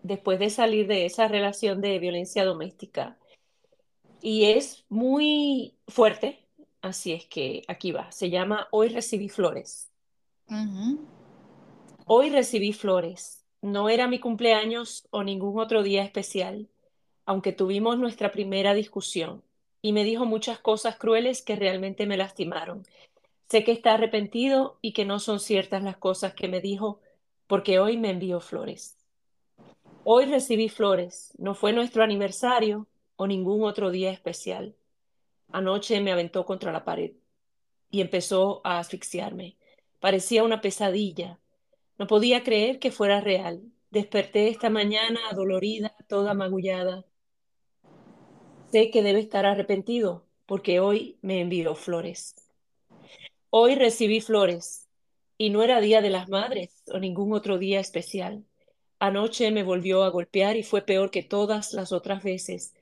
después 0.04 0.40
de 0.40 0.50
salir 0.50 0.88
de 0.88 1.06
esa 1.06 1.28
relación 1.28 1.82
de 1.82 2.00
violencia 2.00 2.46
doméstica. 2.46 3.18
Y 4.22 4.46
es 4.46 4.86
muy 4.90 5.76
fuerte, 5.88 6.46
así 6.82 7.14
es 7.14 7.26
que 7.26 7.64
aquí 7.68 7.92
va. 7.92 8.12
Se 8.12 8.30
llama 8.30 8.68
Hoy 8.72 8.90
recibí 8.90 9.30
flores. 9.30 9.90
Hoy 12.06 12.30
recibí 12.30 12.74
flores. 12.74 13.46
No 13.62 13.90
era 13.90 14.08
mi 14.08 14.20
cumpleaños 14.20 15.08
o 15.12 15.24
ningún 15.24 15.60
otro 15.60 15.84
día 15.84 16.04
especial, 16.04 16.70
aunque 17.30 17.52
tuvimos 17.52 18.00
nuestra 18.00 18.32
primera 18.32 18.74
discusión 18.74 19.44
y 19.84 19.94
me 19.94 20.04
dijo 20.04 20.26
muchas 20.26 20.58
cosas 20.58 20.96
crueles 20.96 21.44
que 21.44 21.56
realmente 21.56 22.08
me 22.08 22.18
lastimaron. 22.18 22.88
Sé 23.48 23.64
que 23.64 23.72
está 23.72 23.94
arrepentido 23.94 24.80
y 24.82 24.94
que 24.94 25.06
no 25.06 25.20
son 25.20 25.40
ciertas 25.40 25.84
las 25.84 25.96
cosas 25.96 26.34
que 26.34 26.48
me 26.48 26.60
dijo 26.60 27.02
porque 27.46 27.78
hoy 27.78 27.98
me 27.98 28.10
envió 28.10 28.40
flores. 28.40 28.98
Hoy 30.04 30.26
recibí 30.26 30.70
flores. 30.70 31.32
No 31.38 31.54
fue 31.54 31.72
nuestro 31.72 32.02
aniversario 32.02 32.88
o 33.16 33.28
ningún 33.28 33.64
otro 33.64 33.92
día 33.92 34.10
especial. 34.10 34.74
Anoche 35.52 36.02
me 36.02 36.12
aventó 36.12 36.48
contra 36.48 36.72
la 36.72 36.84
pared 36.84 37.12
y 37.92 38.02
empezó 38.02 38.60
a 38.64 38.80
asfixiarme. 38.80 39.56
Parecía 40.00 40.44
una 40.44 40.62
pesadilla. 40.62 41.38
No 42.00 42.08
podía 42.08 42.44
creer 42.44 42.80
que 42.80 42.90
fuera 42.92 43.22
real. 43.22 43.62
Desperté 43.92 44.48
esta 44.48 44.72
mañana 44.72 45.20
adolorida, 45.30 45.96
toda 46.08 46.34
magullada. 46.34 47.06
Sé 48.72 48.92
que 48.92 49.02
debe 49.02 49.20
estar 49.20 49.48
arrepentido 49.48 50.28
porque 50.46 50.80
hoy 50.80 51.18
me 51.24 51.42
envió 51.42 51.74
flores. 51.74 52.36
Hoy 53.50 53.74
recibí 53.74 54.22
flores 54.22 54.88
y 55.40 55.50
no 55.50 55.64
era 55.64 55.82
Día 55.82 56.02
de 56.02 56.12
las 56.12 56.30
Madres 56.30 56.84
o 56.94 57.00
ningún 57.00 57.34
otro 57.34 57.58
día 57.58 57.80
especial. 57.80 58.46
Anoche 59.00 59.50
me 59.50 59.64
volvió 59.64 60.04
a 60.04 60.10
golpear 60.10 60.56
y 60.56 60.62
fue 60.62 60.84
peor 60.84 61.10
que 61.10 61.24
todas 61.24 61.74
las 61.74 61.92
otras 61.92 62.22
veces. 62.22 62.76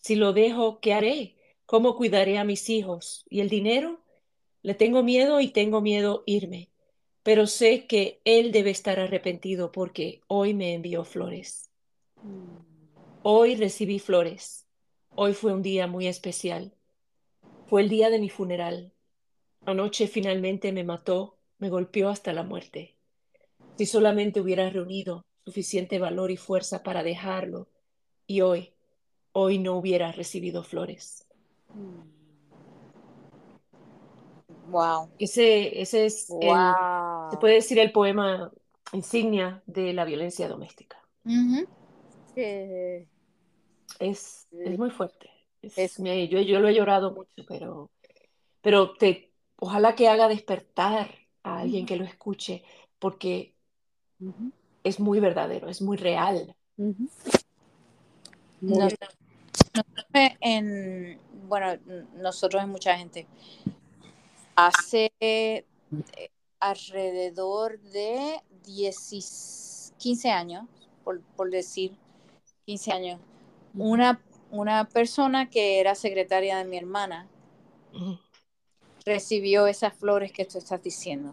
Si 0.00 0.16
lo 0.16 0.32
dejo, 0.32 0.80
¿qué 0.80 0.94
haré? 0.94 1.36
¿Cómo 1.64 1.96
cuidaré 1.96 2.36
a 2.38 2.44
mis 2.44 2.68
hijos? 2.68 3.24
¿Y 3.30 3.38
el 3.38 3.48
dinero? 3.48 4.00
Le 4.62 4.74
tengo 4.74 5.04
miedo 5.04 5.40
y 5.40 5.48
tengo 5.48 5.80
miedo 5.80 6.24
irme, 6.26 6.70
pero 7.22 7.46
sé 7.46 7.86
que 7.86 8.20
él 8.24 8.50
debe 8.50 8.70
estar 8.70 8.98
arrepentido 8.98 9.70
porque 9.70 10.22
hoy 10.26 10.54
me 10.54 10.74
envió 10.74 11.04
flores. 11.04 11.70
Hoy 13.22 13.54
recibí 13.54 14.00
flores. 14.00 14.66
Hoy 15.14 15.34
fue 15.34 15.52
un 15.52 15.62
día 15.62 15.86
muy 15.86 16.06
especial. 16.06 16.72
Fue 17.66 17.82
el 17.82 17.88
día 17.88 18.10
de 18.10 18.18
mi 18.18 18.30
funeral. 18.30 18.92
Anoche 19.66 20.06
finalmente 20.06 20.72
me 20.72 20.84
mató, 20.84 21.36
me 21.58 21.68
golpeó 21.68 22.08
hasta 22.08 22.32
la 22.32 22.42
muerte. 22.42 22.94
Si 23.76 23.86
solamente 23.86 24.40
hubiera 24.40 24.68
reunido 24.70 25.24
suficiente 25.44 25.98
valor 25.98 26.30
y 26.30 26.36
fuerza 26.36 26.82
para 26.82 27.02
dejarlo, 27.02 27.68
y 28.26 28.40
hoy, 28.42 28.72
hoy 29.32 29.58
no 29.58 29.76
hubiera 29.76 30.12
recibido 30.12 30.62
flores. 30.62 31.26
Wow. 34.70 35.10
Ese, 35.18 35.80
ese 35.80 36.06
es 36.06 36.30
el, 36.30 36.38
se 37.32 37.36
puede 37.38 37.54
decir 37.54 37.78
el 37.78 37.90
poema 37.90 38.52
insignia 38.92 39.62
de 39.66 39.92
la 39.92 40.04
violencia 40.04 40.48
doméstica. 40.48 40.96
Que- 42.34 43.08
Es, 44.00 44.48
es 44.50 44.78
muy 44.78 44.90
fuerte. 44.90 45.30
Es- 45.62 45.78
Es- 45.78 46.00
me- 46.00 46.26
yo, 46.28 46.40
yo 46.40 46.58
lo 46.58 46.68
he 46.68 46.74
llorado 46.74 47.12
mucho, 47.12 47.44
pero, 47.46 47.90
pero 48.62 48.94
te, 48.94 49.30
ojalá 49.58 49.94
que 49.94 50.08
haga 50.08 50.26
despertar 50.26 51.10
a 51.42 51.60
alguien 51.60 51.86
que 51.86 51.96
lo 51.96 52.04
escuche, 52.04 52.64
porque 52.98 53.54
es 54.82 54.98
muy 54.98 55.20
verdadero, 55.20 55.68
es 55.68 55.82
muy 55.82 55.96
real. 55.96 56.56
en, 60.40 61.20
bueno, 61.48 61.78
nosotros 62.16 62.62
es 62.62 62.68
mucha 62.68 62.96
gente. 62.96 63.26
Hace 64.56 65.12
eh, 65.20 65.64
alrededor 66.58 67.78
de 67.80 68.40
10, 68.64 69.92
15 69.98 70.30
años, 70.30 70.66
por, 71.04 71.20
por 71.36 71.50
decir 71.50 71.92
15 72.66 72.92
años, 72.92 73.20
una, 73.74 74.20
una 74.50 74.88
persona 74.88 75.48
que 75.48 75.80
era 75.80 75.94
secretaria 75.94 76.58
de 76.58 76.64
mi 76.64 76.76
hermana 76.76 77.26
recibió 79.04 79.66
esas 79.66 79.94
flores 79.94 80.32
que 80.32 80.44
tú 80.44 80.58
estás 80.58 80.82
diciendo 80.82 81.32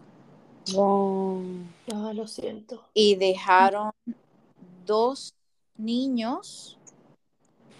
Wow. 0.72 1.42
Ah, 1.92 2.12
lo 2.14 2.26
siento. 2.26 2.84
y 2.92 3.16
dejaron 3.16 3.90
dos 4.84 5.32
niños 5.76 6.78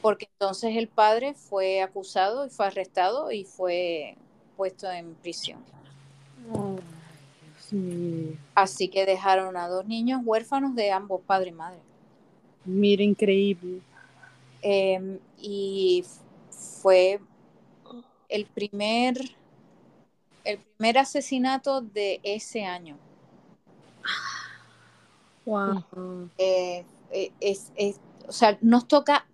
porque 0.00 0.28
entonces 0.32 0.76
el 0.76 0.88
padre 0.88 1.34
fue 1.34 1.82
acusado 1.82 2.46
y 2.46 2.50
fue 2.50 2.66
arrestado 2.66 3.32
y 3.32 3.44
fue 3.44 4.16
puesto 4.56 4.90
en 4.90 5.14
prisión. 5.16 5.58
Dios 6.42 7.72
mío. 7.72 8.36
Así 8.54 8.88
que 8.88 9.04
dejaron 9.06 9.56
a 9.56 9.68
dos 9.68 9.86
niños 9.86 10.22
huérfanos 10.24 10.74
de 10.74 10.90
ambos 10.92 11.20
padre 11.26 11.50
y 11.50 11.52
madre. 11.52 11.80
Mira, 12.64 13.02
increíble. 13.02 13.80
Eh, 14.62 15.20
y 15.38 16.04
fue 16.50 17.20
el 18.28 18.46
primer, 18.46 19.16
el 20.44 20.58
primer 20.58 20.98
asesinato 20.98 21.80
de 21.80 22.18
ese 22.24 22.64
año. 22.64 22.98
Wow. 25.44 25.82
Eh, 26.38 26.84
eh, 27.10 27.32
es, 27.40 27.72
es- 27.76 28.00
o 28.26 28.32
sea, 28.32 28.58
nos 28.60 28.86
toca 28.86 29.26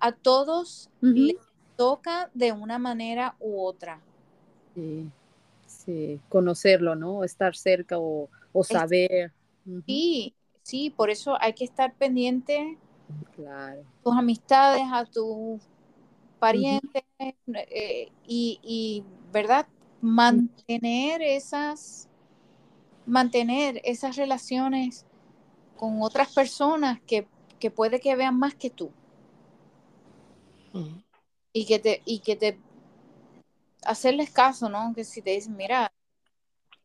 a 0.00 0.12
todos, 0.12 0.90
les 1.12 1.36
toca 1.76 2.30
de 2.34 2.52
una 2.52 2.78
manera 2.78 3.36
u 3.40 3.62
otra. 3.64 4.00
Sí, 4.74 5.10
sí, 5.66 6.20
conocerlo, 6.28 6.94
¿no? 6.94 7.24
Estar 7.24 7.56
cerca 7.56 7.98
o, 7.98 8.28
o 8.52 8.64
saber. 8.64 9.32
Sí, 9.86 10.34
sí, 10.62 10.90
por 10.90 11.10
eso 11.10 11.36
hay 11.40 11.54
que 11.54 11.64
estar 11.64 11.94
pendiente 11.94 12.78
Claro. 13.34 13.84
tus 14.02 14.16
amistades, 14.16 14.82
a 14.92 15.04
tus 15.04 15.62
parientes 16.38 17.02
eh, 17.18 18.10
y, 18.26 18.58
y, 18.62 19.04
¿verdad? 19.32 19.66
Mantener 20.00 21.22
esas, 21.22 22.08
mantener 23.06 23.80
esas 23.84 24.16
relaciones 24.16 25.04
con 25.76 26.02
otras 26.02 26.32
personas 26.32 27.00
que, 27.06 27.26
que 27.58 27.70
puede 27.70 28.00
que 28.00 28.16
vean 28.16 28.38
más 28.38 28.54
que 28.54 28.70
tú 28.70 28.90
y 31.52 31.66
que 31.66 31.78
te, 31.78 32.02
y 32.04 32.20
que 32.20 32.36
te 32.36 32.58
hacerles 33.84 34.30
caso, 34.30 34.68
¿no? 34.68 34.92
Que 34.94 35.04
si 35.04 35.22
te 35.22 35.30
dicen, 35.30 35.56
mira, 35.56 35.92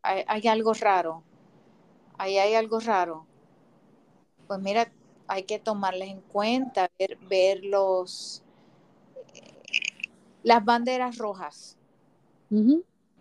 hay, 0.01 0.23
hay 0.27 0.47
algo 0.47 0.73
raro, 0.73 1.23
ahí 2.17 2.38
hay 2.38 2.55
algo 2.55 2.79
raro, 2.79 3.25
pues 4.47 4.59
mira, 4.59 4.91
hay 5.27 5.43
que 5.43 5.59
tomarles 5.59 6.09
en 6.09 6.21
cuenta, 6.21 6.89
ver, 6.99 7.17
ver 7.29 7.63
los, 7.63 8.43
las 10.43 10.63
banderas 10.63 11.17
rojas, 11.17 11.77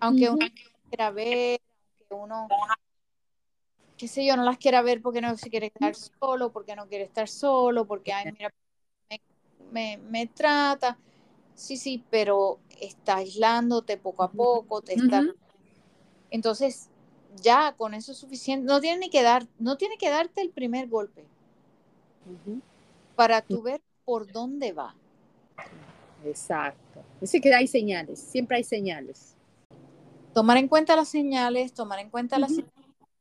aunque 0.00 0.28
Ujú. 0.28 0.36
uno 0.36 0.46
no 0.46 0.64
las 0.64 0.82
quiera 0.88 1.10
ver, 1.10 1.60
aunque 1.98 2.14
uno, 2.14 2.48
qué 3.96 4.08
sé 4.08 4.24
yo, 4.26 4.36
no 4.36 4.42
las 4.42 4.58
quiera 4.58 4.82
ver 4.82 5.00
porque 5.00 5.20
no 5.20 5.36
se 5.36 5.50
quiere 5.50 5.70
quedar 5.70 5.94
solo, 5.94 6.52
porque 6.52 6.74
no 6.74 6.88
quiere 6.88 7.04
estar 7.04 7.28
solo, 7.28 7.86
porque, 7.86 8.12
ay, 8.12 8.32
mira, 8.32 8.52
me, 9.08 9.20
me, 9.70 9.96
me 9.98 10.26
trata. 10.26 10.98
Sí, 11.54 11.76
sí, 11.76 12.04
pero 12.10 12.58
está 12.80 13.16
aislándote 13.16 13.98
poco 13.98 14.22
a 14.24 14.30
poco, 14.30 14.80
te 14.80 14.94
está... 14.94 15.22
Entonces, 16.30 16.88
ya 17.42 17.74
con 17.76 17.94
eso 17.94 18.12
es 18.12 18.18
suficiente. 18.18 18.66
No 18.66 18.80
tiene 18.80 18.98
ni 18.98 19.10
que 19.10 19.22
dar, 19.22 19.46
no 19.58 19.76
tiene 19.76 19.98
que 19.98 20.08
darte 20.08 20.40
el 20.40 20.50
primer 20.50 20.88
golpe 20.88 21.26
Para 23.16 23.42
tú 23.42 23.62
ver 23.62 23.80
por 24.04 24.30
dónde 24.32 24.72
va. 24.72 24.94
Exacto. 26.24 27.02
Dice 27.20 27.40
que 27.40 27.54
hay 27.54 27.66
señales, 27.66 28.18
siempre 28.20 28.56
hay 28.58 28.64
señales. 28.64 29.35
Tomar 30.35 30.56
en 30.56 30.68
cuenta 30.68 30.96
las 30.96 31.08
señales, 31.08 31.72
tomar 31.74 31.98
en 31.98 32.11
cuenta 32.11 32.38
las 32.38 32.52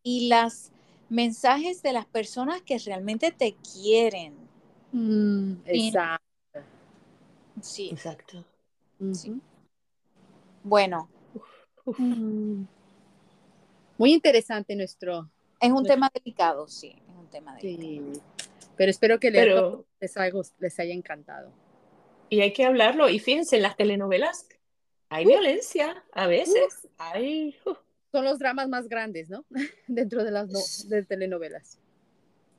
y 0.04 0.28
las 0.30 0.72
mensajes 1.10 1.82
de 1.84 1.94
las 1.94 2.06
personas 2.06 2.62
que 2.62 2.78
realmente 2.80 3.32
te 3.32 3.56
quieren. 3.56 4.34
Mm, 4.92 5.54
Sí. 5.66 5.88
exacto. 5.88 6.24
Sí. 7.62 7.90
Exacto. 7.92 8.46
Bueno, 10.64 11.10
Uf. 11.86 12.00
Mm. 12.00 12.66
Muy 13.98 14.14
interesante 14.14 14.76
nuestro. 14.76 15.30
es 15.60 15.70
un 15.70 15.76
Nuestro- 15.76 15.94
tema 15.96 16.12
delicado, 16.14 16.68
sí, 16.68 16.90
es 17.08 17.16
un 17.16 17.28
tema 17.28 17.56
delicado. 17.56 18.14
Sí. 18.14 18.22
Pero 18.82 18.90
espero 18.90 19.20
que 19.20 19.30
les, 19.30 19.44
Pero, 19.44 19.86
les, 20.00 20.18
haya, 20.18 20.34
les 20.58 20.80
haya 20.80 20.92
encantado. 20.96 21.52
y 22.30 22.42
hay 22.42 22.52
que 22.52 22.66
hablarlo. 22.66 23.10
Y 23.10 23.20
fíjense, 23.20 23.58
en 23.58 23.62
las 23.62 23.78
telenovelas 23.78 24.48
hay 25.10 25.24
violencia 25.26 26.04
a 26.14 26.26
veces. 26.26 26.88
Hay, 26.98 27.56
uf, 27.64 27.78
Son 28.12 28.26
los 28.26 28.40
dramas 28.40 28.68
más 28.70 28.88
grandes, 28.90 29.30
¿no? 29.30 29.46
Dentro 29.88 30.24
de 30.24 30.32
las 30.32 30.48
no- 30.50 30.90
de 30.90 31.04
telenovelas. 31.04 31.78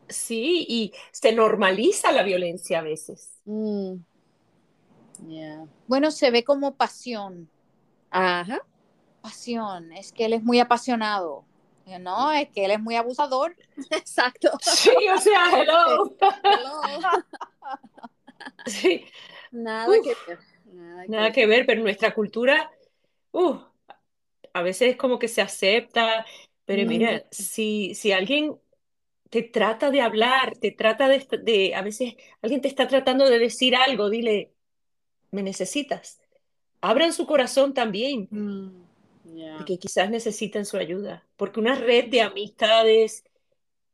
sí, 0.08 0.64
y 0.68 0.92
se 1.10 1.32
normaliza 1.32 2.12
la 2.12 2.22
violencia 2.22 2.78
a 2.78 2.82
veces. 2.82 3.40
Mm. 3.44 3.94
Yeah. 5.26 5.66
Bueno, 5.88 6.12
se 6.12 6.30
ve 6.30 6.44
como 6.44 6.76
pasión. 6.76 7.48
Ajá. 8.10 8.60
Pasión, 9.22 9.92
es 9.92 10.12
que 10.12 10.26
él 10.26 10.34
es 10.34 10.44
muy 10.44 10.60
apasionado. 10.60 11.44
Yo, 11.86 11.98
No, 11.98 12.32
es 12.32 12.48
que 12.50 12.64
él 12.64 12.70
es 12.70 12.80
muy 12.80 12.96
abusador. 12.96 13.56
Exacto. 13.90 14.50
Sí, 14.62 14.90
o 15.14 15.18
sea, 15.18 15.50
hello. 15.60 16.16
Hello. 16.44 17.08
Sí, 18.66 19.04
Nada 19.50 19.88
Uf. 19.88 20.04
que 20.04 20.14
ver. 20.26 20.38
Nada, 20.72 21.04
nada 21.08 21.32
que 21.32 21.46
ver, 21.46 21.66
pero 21.66 21.82
nuestra 21.82 22.14
cultura, 22.14 22.70
uh, 23.32 23.58
a 24.54 24.62
veces 24.62 24.90
es 24.92 24.96
como 24.96 25.18
que 25.18 25.28
se 25.28 25.42
acepta, 25.42 26.24
pero 26.64 26.84
Mm. 26.84 26.88
mira, 26.88 27.24
si, 27.30 27.94
si 27.94 28.12
alguien 28.12 28.56
te 29.30 29.42
trata 29.42 29.90
de 29.90 30.00
hablar, 30.00 30.56
te 30.58 30.70
trata 30.70 31.08
de, 31.08 31.26
de, 31.42 31.74
a 31.74 31.82
veces 31.82 32.14
alguien 32.42 32.60
te 32.60 32.68
está 32.68 32.86
tratando 32.88 33.28
de 33.28 33.38
decir 33.38 33.74
algo, 33.76 34.10
dile, 34.10 34.52
me 35.30 35.42
necesitas. 35.42 36.20
Abran 36.80 37.12
su 37.12 37.26
corazón 37.26 37.74
también, 37.74 38.28
Mm. 38.30 38.81
Yeah. 39.34 39.56
porque 39.58 39.78
quizás 39.78 40.10
necesitan 40.10 40.64
su 40.64 40.76
ayuda, 40.76 41.26
porque 41.36 41.60
una 41.60 41.74
red 41.74 42.08
de 42.10 42.20
amistades, 42.20 43.24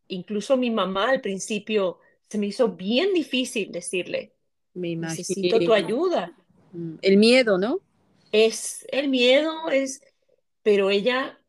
incluso 0.08 0.56
mi 0.56 0.70
mamá 0.70 1.10
al 1.10 1.20
principio 1.20 1.98
se 2.28 2.38
me 2.38 2.46
hizo 2.46 2.70
bien 2.70 3.14
difícil 3.14 3.70
decirle, 3.72 4.32
Me 4.74 4.96
necesito 4.96 5.58
tu 5.60 5.72
ayuda. 5.72 6.36
Mm. 6.72 6.96
El 7.02 7.16
miedo, 7.16 7.58
¿no? 7.58 7.80
Es 8.32 8.86
el 8.90 9.08
miedo, 9.08 9.70
es, 9.70 10.02
pero 10.62 10.90
ella, 10.90 11.40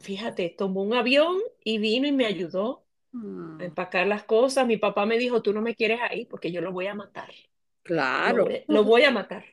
fíjate, 0.00 0.54
tomó 0.56 0.82
un 0.82 0.94
avión 0.94 1.38
y 1.64 1.78
vino 1.78 2.06
y 2.06 2.12
me 2.12 2.26
ayudó 2.26 2.82
Mm. 3.12 3.60
a 3.60 3.64
empacar 3.64 4.06
las 4.06 4.24
cosas. 4.24 4.66
Mi 4.66 4.76
papá 4.76 5.06
me 5.06 5.16
dijo, 5.16 5.40
tú 5.40 5.52
no 5.54 5.62
me 5.62 5.74
quieres 5.74 6.00
ahí 6.02 6.26
porque 6.26 6.52
yo 6.52 6.60
lo 6.60 6.72
voy 6.72 6.86
a 6.86 6.94
matar. 6.94 7.30
Lo 7.30 7.82
Claro, 7.82 8.44
voy, 8.44 8.64
lo 8.66 8.84
voy 8.84 9.02
a 9.04 9.10
matar. 9.10 9.44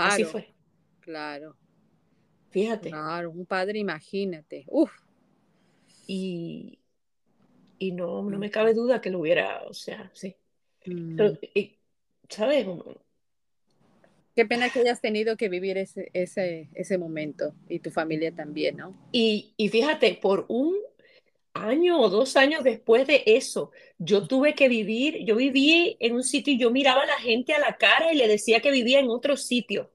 Así 0.00 0.24
claro, 0.24 0.26
fue, 0.26 0.54
claro, 1.00 1.56
fíjate. 2.54 2.90
claro. 2.90 3.32
Un 3.32 3.46
padre, 3.46 3.80
imagínate. 3.80 4.64
Uf. 4.68 4.92
Y, 6.06 6.78
y 7.80 7.90
no, 7.90 8.22
no 8.22 8.38
me 8.38 8.50
cabe 8.50 8.74
duda 8.74 9.00
que 9.00 9.10
lo 9.10 9.18
hubiera, 9.18 9.62
o 9.64 9.74
sea, 9.74 10.08
sí. 10.14 10.36
Mm. 10.86 11.16
Pero, 11.16 11.38
y, 11.52 11.76
¿sabes? 12.28 12.66
Qué 14.36 14.46
pena 14.46 14.70
que 14.70 14.80
hayas 14.80 15.00
tenido 15.00 15.36
que 15.36 15.48
vivir 15.48 15.78
ese, 15.78 16.10
ese, 16.12 16.68
ese 16.74 16.96
momento 16.96 17.54
y 17.68 17.80
tu 17.80 17.90
familia 17.90 18.32
también, 18.32 18.76
¿no? 18.76 18.94
Y, 19.10 19.54
y 19.56 19.68
fíjate, 19.68 20.18
por 20.22 20.44
un 20.48 20.76
año 21.54 22.00
o 22.00 22.08
dos 22.08 22.36
años 22.36 22.62
después 22.62 23.06
de 23.08 23.24
eso, 23.26 23.72
yo 23.98 24.28
tuve 24.28 24.54
que 24.54 24.68
vivir, 24.68 25.24
yo 25.24 25.34
viví 25.34 25.96
en 25.98 26.14
un 26.14 26.22
sitio 26.22 26.52
y 26.52 26.58
yo 26.58 26.70
miraba 26.70 27.02
a 27.02 27.06
la 27.06 27.18
gente 27.18 27.52
a 27.52 27.58
la 27.58 27.76
cara 27.76 28.12
y 28.12 28.16
le 28.16 28.28
decía 28.28 28.60
que 28.60 28.70
vivía 28.70 29.00
en 29.00 29.08
otro 29.08 29.36
sitio. 29.36 29.90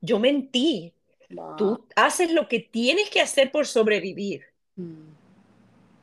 Yo 0.00 0.18
mentí. 0.18 0.92
Wow. 1.30 1.56
Tú 1.56 1.86
haces 1.96 2.32
lo 2.32 2.48
que 2.48 2.58
tienes 2.60 3.08
que 3.10 3.20
hacer 3.20 3.50
por 3.52 3.66
sobrevivir, 3.66 4.44
Mm. 4.76 5.10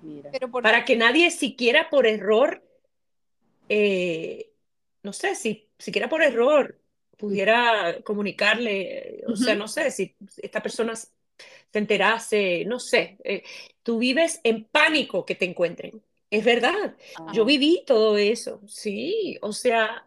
Mira. 0.03 0.29
Pero 0.31 0.51
por 0.51 0.61
para 0.61 0.85
que 0.85 0.95
nadie 0.95 1.31
siquiera 1.31 1.89
por 1.89 2.05
error, 2.05 2.61
eh, 3.69 4.51
no 5.03 5.11
sé, 5.13 5.35
si 5.35 5.67
siquiera 5.77 6.07
por 6.09 6.21
error 6.21 6.79
pudiera 7.17 7.97
comunicarle, 8.03 9.23
o 9.27 9.35
sea, 9.35 9.55
no 9.55 9.67
sé, 9.67 9.89
si 9.89 10.15
esta 10.37 10.61
persona 10.61 10.95
se 10.95 11.09
enterase, 11.73 12.63
no 12.65 12.79
sé, 12.79 13.17
eh, 13.23 13.43
tú 13.81 13.97
vives 13.97 14.39
en 14.43 14.65
pánico 14.65 15.25
que 15.25 15.35
te 15.35 15.45
encuentren. 15.45 16.01
Es 16.29 16.45
verdad, 16.45 16.95
yo 17.33 17.43
Ah. 17.43 17.45
viví 17.45 17.83
todo 17.87 18.17
eso, 18.17 18.61
sí, 18.67 19.37
o 19.41 19.51
sea, 19.53 20.05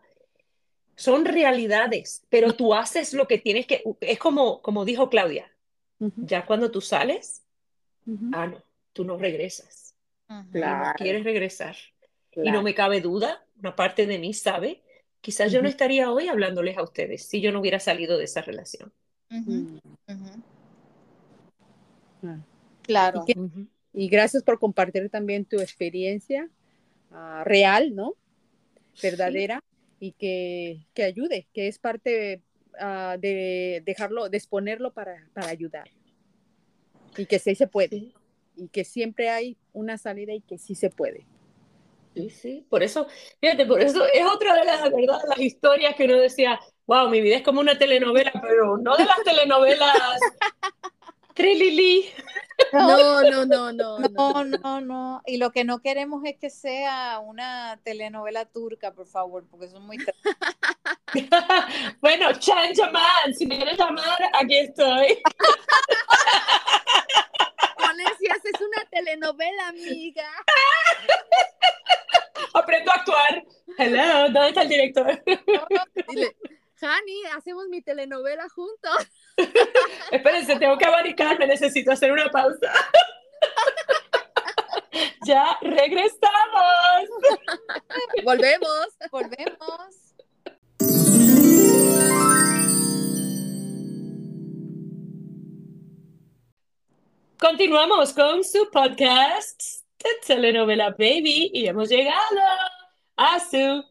son 1.00 1.24
realidades, 1.24 2.26
pero 2.28 2.52
tú 2.52 2.74
haces 2.74 3.14
lo 3.14 3.26
que 3.26 3.38
tienes 3.38 3.66
que, 3.66 3.82
es 4.02 4.18
como, 4.18 4.60
como 4.60 4.84
dijo 4.84 5.08
Claudia, 5.08 5.50
ya 5.98 6.44
cuando 6.44 6.70
tú 6.70 6.82
sales, 6.82 7.42
ah, 8.32 8.46
no, 8.48 8.62
tú 8.92 9.04
no 9.06 9.16
regresas, 9.16 9.94
y 10.28 10.34
no 10.34 10.50
Claro, 10.52 10.94
quieres 10.98 11.24
regresar. 11.24 11.74
Y 12.32 12.40
no 12.40 12.42
claro. 12.44 12.62
me 12.62 12.74
cabe 12.74 13.00
duda, 13.00 13.46
una 13.58 13.74
parte 13.74 14.04
de 14.04 14.18
mí 14.18 14.34
sabe, 14.34 14.82
quizás 15.22 15.50
yo 15.50 15.62
no 15.62 15.68
estaría 15.68 16.12
hoy 16.12 16.28
hablándoles 16.28 16.76
a 16.76 16.82
ustedes 16.82 17.24
si 17.24 17.40
yo 17.40 17.50
no 17.50 17.60
hubiera 17.60 17.80
salido 17.80 18.18
de 18.18 18.24
esa 18.24 18.42
relación. 18.42 18.92
Mm. 19.30 19.78
Claro. 22.82 23.24
¿Y, 23.26 23.32
qué- 23.32 23.40
y 23.94 24.08
gracias 24.10 24.42
por 24.42 24.58
compartir 24.58 25.08
también 25.08 25.46
tu 25.46 25.60
experiencia 25.60 26.50
ah, 27.10 27.42
real, 27.46 27.94
¿no? 27.94 28.16
Verdadera 29.02 29.62
y 30.00 30.12
que, 30.12 30.86
que 30.94 31.04
ayude, 31.04 31.46
que 31.52 31.68
es 31.68 31.78
parte 31.78 32.42
ah, 32.80 33.16
de 33.20 33.82
dejarlo, 33.84 34.28
de 34.30 34.38
exponerlo 34.38 34.92
para, 34.92 35.28
para 35.34 35.48
ayudar. 35.48 35.88
Y 37.16 37.26
que 37.26 37.38
sí 37.38 37.54
se 37.54 37.66
puede. 37.66 37.90
Sí, 37.90 38.14
Y 38.56 38.68
que 38.68 38.84
siempre 38.84 39.28
hay 39.28 39.58
una 39.72 39.98
salida 39.98 40.32
y 40.32 40.40
que 40.40 40.58
sí 40.58 40.74
se 40.74 40.88
puede. 40.88 41.26
sí, 42.16 42.30
sí. 42.30 42.66
Por 42.70 42.82
eso, 42.82 43.06
fíjate, 43.40 43.66
por 43.66 43.80
eso 43.80 44.04
es 44.12 44.24
otra 44.26 44.54
de 44.54 44.64
las, 44.64 44.82
¿verdad? 44.90 45.20
las 45.28 45.38
historias 45.38 45.94
que 45.94 46.06
uno 46.06 46.16
decía, 46.16 46.58
wow, 46.86 47.10
mi 47.10 47.20
vida 47.20 47.36
es 47.36 47.42
como 47.42 47.60
una 47.60 47.78
telenovela, 47.78 48.32
pero 48.42 48.78
no 48.78 48.96
de 48.96 49.04
las 49.04 49.22
telenovelas 49.22 50.18
Trilili. 51.34 52.12
No, 52.72 53.22
no, 53.22 53.46
no, 53.46 53.72
no. 53.72 53.98
No, 53.98 54.44
no, 54.44 54.80
no. 54.80 55.22
Y 55.26 55.38
lo 55.38 55.50
que 55.50 55.64
no 55.64 55.80
queremos 55.80 56.22
es 56.24 56.36
que 56.36 56.50
sea 56.50 57.18
una 57.18 57.80
telenovela 57.82 58.44
turca, 58.44 58.92
por 58.92 59.06
favor, 59.06 59.44
porque 59.50 59.68
son 59.68 59.86
muy... 59.86 59.96
bueno, 62.00 62.32
Chan 62.38 62.74
Chaman, 62.74 63.34
si 63.36 63.46
me 63.46 63.56
quieres 63.56 63.78
llamar, 63.78 64.18
aquí 64.40 64.58
estoy. 64.58 65.18
si 68.18 68.26
haces 68.28 68.52
una 68.60 68.84
telenovela, 68.90 69.68
amiga. 69.68 70.26
Aprendo 72.54 72.90
a 72.90 72.94
actuar. 72.94 73.44
Hello, 73.78 74.24
¿dónde 74.24 74.48
está 74.48 74.62
el 74.62 74.68
director? 74.68 75.22
Hani, 76.82 77.24
hacemos 77.36 77.68
mi 77.68 77.82
telenovela 77.82 78.48
juntos. 78.48 79.06
Espérense, 80.10 80.56
tengo 80.56 80.78
que 80.78 80.86
abanicarme, 80.86 81.46
necesito 81.46 81.92
hacer 81.92 82.12
una 82.12 82.30
pausa. 82.30 82.72
ya 85.26 85.58
regresamos. 85.60 87.10
Volvemos. 88.24 88.86
Volvemos. 89.10 90.14
Continuamos 97.38 98.12
con 98.12 98.44
su 98.44 98.70
podcast 98.70 99.60
de 99.98 100.10
telenovela 100.26 100.90
Baby 100.90 101.50
y 101.54 101.66
hemos 101.66 101.88
llegado 101.88 102.40
a 103.16 103.40
su 103.40 103.82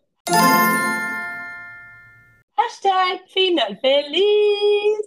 hashtag 2.59 3.23
final 3.29 3.77
feliz. 3.79 4.99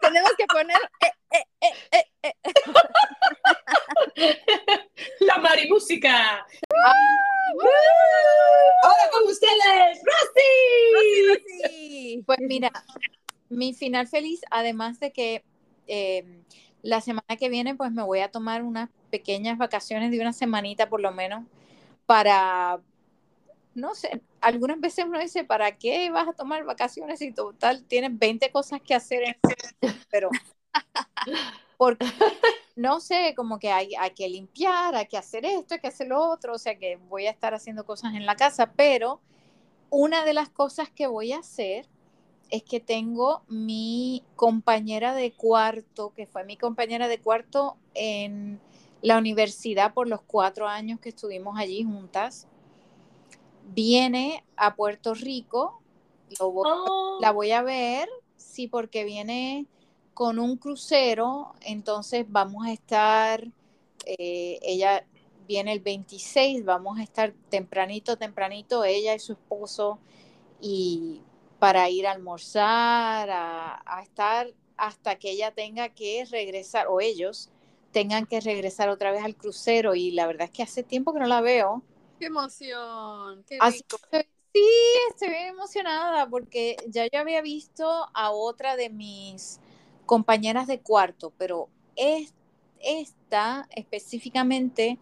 Tenemos 0.00 0.32
que 0.36 0.46
poner 0.46 0.78
la 5.20 5.38
marimúsica. 5.38 6.44
Ahora 8.82 9.10
con 9.12 9.22
ustedes, 9.24 10.00
Rosy. 10.04 10.92
Pues 12.26 12.38
mira, 12.40 12.70
mi 13.48 13.72
final 13.74 14.06
feliz, 14.06 14.40
además 14.50 15.00
de 15.00 15.12
que 15.12 15.42
eh, 15.86 16.42
la 16.82 17.00
semana 17.00 17.36
que 17.38 17.48
viene, 17.48 17.74
pues 17.74 17.92
me 17.92 18.02
voy 18.02 18.20
a 18.20 18.30
tomar 18.30 18.62
unas 18.62 18.88
pequeñas 19.10 19.58
vacaciones 19.58 20.10
de 20.10 20.20
una 20.20 20.32
semanita 20.32 20.88
por 20.88 21.00
lo 21.00 21.12
menos 21.12 21.44
para, 22.06 22.80
no 23.74 23.94
sé, 23.94 24.22
algunas 24.40 24.80
veces 24.80 25.04
uno 25.04 25.18
dice, 25.18 25.44
¿para 25.44 25.76
qué 25.76 26.10
vas 26.10 26.28
a 26.28 26.32
tomar 26.32 26.64
vacaciones 26.64 27.22
y 27.22 27.32
total 27.32 27.84
tienes 27.84 28.18
20 28.18 28.50
cosas 28.50 28.80
que 28.80 28.94
hacer? 28.94 29.22
En... 29.22 29.36
Pero, 30.10 30.30
porque, 31.76 32.06
no 32.76 33.00
sé, 33.00 33.34
como 33.36 33.58
que 33.58 33.70
hay, 33.70 33.94
hay 33.98 34.10
que 34.10 34.28
limpiar, 34.28 34.94
hay 34.94 35.06
que 35.06 35.18
hacer 35.18 35.44
esto, 35.44 35.74
hay 35.74 35.80
que 35.80 35.88
hacer 35.88 36.08
lo 36.08 36.20
otro, 36.20 36.54
o 36.54 36.58
sea 36.58 36.78
que 36.78 36.96
voy 36.96 37.26
a 37.26 37.30
estar 37.30 37.54
haciendo 37.54 37.84
cosas 37.84 38.14
en 38.14 38.26
la 38.26 38.36
casa, 38.36 38.72
pero 38.72 39.20
una 39.90 40.24
de 40.24 40.34
las 40.34 40.48
cosas 40.48 40.90
que 40.90 41.06
voy 41.06 41.32
a 41.32 41.38
hacer 41.38 41.86
es 42.50 42.62
que 42.62 42.80
tengo 42.80 43.42
mi 43.48 44.22
compañera 44.36 45.14
de 45.14 45.32
cuarto, 45.32 46.12
que 46.14 46.26
fue 46.26 46.44
mi 46.44 46.56
compañera 46.56 47.08
de 47.08 47.20
cuarto 47.20 47.76
en 47.94 48.60
la 49.02 49.18
universidad 49.18 49.94
por 49.94 50.08
los 50.08 50.20
cuatro 50.22 50.68
años 50.68 51.00
que 51.00 51.10
estuvimos 51.10 51.58
allí 51.58 51.84
juntas, 51.84 52.48
viene 53.72 54.44
a 54.56 54.74
Puerto 54.74 55.14
Rico, 55.14 55.80
Oh. 56.38 57.18
la 57.20 57.32
voy 57.32 57.50
a 57.50 57.62
ver, 57.62 58.08
sí, 58.36 58.68
porque 58.68 59.04
viene 59.04 59.66
con 60.14 60.38
un 60.38 60.56
crucero, 60.56 61.54
entonces 61.62 62.24
vamos 62.28 62.66
a 62.66 62.72
estar, 62.72 63.48
eh, 64.06 64.58
ella 64.62 65.04
viene 65.48 65.72
el 65.72 65.80
26, 65.80 66.64
vamos 66.64 66.98
a 66.98 67.02
estar 67.02 67.32
tempranito, 67.48 68.16
tempranito, 68.16 68.84
ella 68.84 69.14
y 69.14 69.18
su 69.18 69.32
esposo, 69.32 69.98
y 70.60 71.22
para 71.60 71.90
ir 71.90 72.06
a 72.08 72.12
almorzar, 72.12 73.30
a, 73.30 73.82
a 73.86 74.02
estar 74.02 74.54
hasta 74.78 75.16
que 75.18 75.32
ella 75.32 75.52
tenga 75.54 75.90
que 75.90 76.26
regresar, 76.30 76.88
o 76.88 77.00
ellos 77.02 77.50
tengan 77.92 78.26
que 78.26 78.40
regresar 78.40 78.90
otra 78.90 79.12
vez 79.12 79.24
al 79.24 79.36
crucero, 79.36 79.94
y 79.96 80.12
la 80.12 80.26
verdad 80.28 80.44
es 80.46 80.52
que 80.52 80.64
hace 80.64 80.84
tiempo 80.84 81.14
que 81.14 81.20
no 81.20 81.28
la 81.28 81.42
veo. 81.42 81.84
¡Qué 82.18 82.26
emoción! 82.26 83.44
¡Qué 83.44 83.60
Así 83.60 83.82
rico! 83.88 83.98
que, 84.10 84.28
sí, 84.54 84.60
estoy 85.10 85.28
bien 85.30 85.48
emocionada 85.48 86.28
porque 86.28 86.76
ya 86.88 87.06
yo 87.12 87.20
había 87.20 87.42
visto 87.42 88.06
a 88.14 88.30
otra 88.30 88.76
de 88.76 88.90
mis 88.90 89.60
compañeras 90.06 90.66
de 90.66 90.80
cuarto, 90.80 91.32
pero 91.38 91.68
es- 91.96 92.34
esta 92.82 93.68
específicamente 93.76 94.98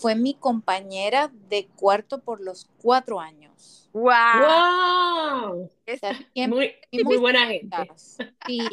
fue 0.00 0.14
mi 0.16 0.34
compañera 0.34 1.30
de 1.48 1.66
cuarto 1.76 2.20
por 2.20 2.40
los 2.40 2.68
cuatro 2.82 3.20
años. 3.20 3.90
¡Wow! 3.92 5.70
O 5.86 5.96
sea, 6.00 6.16
siempre 6.34 6.70
Muy, 6.92 7.16
buena 7.16 7.46
gente. 7.46 7.90
Sí, 8.46 8.68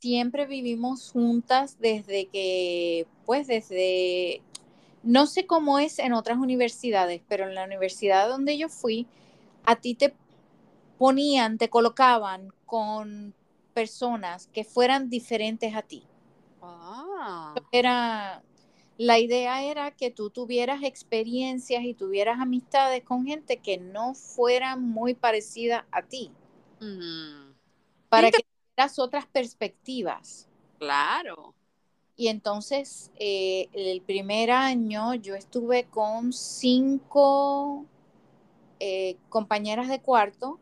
siempre 0.00 0.46
vivimos 0.46 1.10
juntas 1.12 1.78
desde 1.80 2.26
que, 2.28 3.06
pues 3.26 3.46
desde, 3.46 4.42
no 5.02 5.26
sé 5.26 5.46
cómo 5.46 5.78
es 5.78 5.98
en 5.98 6.12
otras 6.12 6.38
universidades, 6.38 7.22
pero 7.28 7.46
en 7.48 7.54
la 7.54 7.64
universidad 7.64 8.28
donde 8.28 8.58
yo 8.58 8.68
fui, 8.68 9.06
a 9.64 9.76
ti 9.76 9.94
te 9.94 10.14
ponían, 10.98 11.58
te 11.58 11.70
colocaban 11.70 12.52
con 12.66 13.34
personas 13.74 14.48
que 14.48 14.64
fueran 14.64 15.10
diferentes 15.10 15.74
a 15.74 15.82
ti. 15.82 16.04
Ah, 16.62 17.54
Era, 17.72 18.42
la 18.98 19.18
idea 19.18 19.64
era 19.64 19.92
que 19.92 20.10
tú 20.10 20.30
tuvieras 20.30 20.82
experiencias 20.82 21.84
y 21.84 21.94
tuvieras 21.94 22.40
amistades 22.40 23.02
con 23.04 23.24
gente 23.26 23.58
que 23.62 23.78
no 23.78 24.14
fueran 24.14 24.82
muy 24.82 25.14
parecida 25.14 25.86
a 25.92 26.02
ti, 26.02 26.32
para 28.10 28.32
que 28.32 28.42
tuvieras 28.76 28.98
otras 28.98 29.26
perspectivas. 29.26 30.48
claro. 30.78 31.54
Y 32.16 32.28
entonces, 32.28 33.12
eh, 33.16 33.68
el 33.72 34.02
primer 34.02 34.50
año 34.50 35.14
yo 35.14 35.34
estuve 35.36 35.84
con 35.88 36.32
cinco 36.32 37.86
eh, 38.80 39.18
compañeras 39.30 39.88
de 39.88 40.00
cuarto 40.02 40.60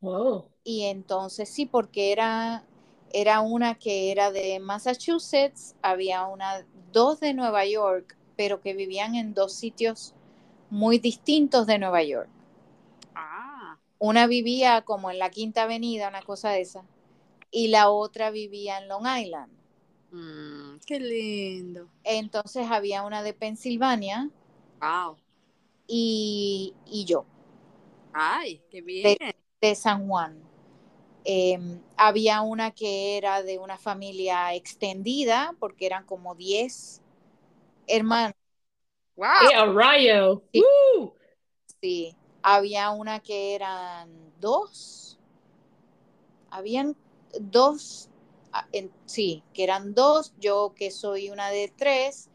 Wow. 0.00 0.50
y 0.64 0.84
entonces 0.84 1.48
sí, 1.48 1.66
porque 1.66 2.12
era, 2.12 2.64
era 3.12 3.40
una 3.40 3.76
que 3.78 4.10
era 4.10 4.32
de 4.32 4.58
Massachusetts, 4.60 5.76
había 5.82 6.24
una, 6.26 6.66
dos 6.96 7.20
de 7.20 7.34
Nueva 7.34 7.66
York, 7.66 8.16
pero 8.36 8.60
que 8.62 8.74
vivían 8.74 9.14
en 9.16 9.34
dos 9.34 9.54
sitios 9.54 10.14
muy 10.70 10.98
distintos 10.98 11.66
de 11.68 11.78
Nueva 11.78 12.02
York. 12.02 12.30
Ah, 13.16 13.78
Una 13.98 14.26
vivía 14.26 14.80
como 14.86 15.10
en 15.10 15.18
la 15.18 15.28
Quinta 15.28 15.64
Avenida, 15.64 16.08
una 16.08 16.22
cosa 16.22 16.48
de 16.48 16.62
esa, 16.62 16.86
y 17.50 17.68
la 17.68 17.90
otra 17.90 18.30
vivía 18.30 18.78
en 18.78 18.88
Long 18.88 19.06
Island. 19.06 19.52
mm, 20.12 20.78
qué 20.86 20.98
lindo. 21.00 21.88
Entonces 22.04 22.68
había 22.70 23.02
una 23.02 23.22
de 23.22 23.34
Pensilvania 23.34 24.30
Wow. 24.80 25.18
y, 25.88 26.74
y 26.86 27.04
yo. 27.04 27.26
Ay, 28.12 28.64
qué 28.70 28.80
bien. 28.82 29.16
de 29.60 29.74
San 29.74 30.06
Juan. 30.08 30.45
Eh, 31.28 31.58
había 31.96 32.40
una 32.42 32.70
que 32.70 33.16
era 33.16 33.42
de 33.42 33.58
una 33.58 33.78
familia 33.78 34.54
extendida, 34.54 35.56
porque 35.58 35.86
eran 35.86 36.04
como 36.04 36.36
10 36.36 37.02
hermanos. 37.88 38.34
Wow. 39.16 39.26
¡Qué 39.48 39.54
a 39.56 39.66
rayo! 39.66 40.42
Sí. 40.52 40.62
¡Woo! 40.62 41.14
Sí. 41.80 42.16
Había 42.42 42.90
una 42.90 43.20
que 43.20 43.54
eran 43.56 44.08
dos. 44.40 45.18
Habían 46.50 46.96
dos, 47.40 48.08
ah, 48.52 48.66
en- 48.72 48.92
sí, 49.06 49.42
que 49.52 49.64
eran 49.64 49.94
dos, 49.94 50.32
yo 50.38 50.72
que 50.76 50.90
soy 50.90 51.30
una 51.30 51.50
de 51.50 51.72
tres, 51.76 52.30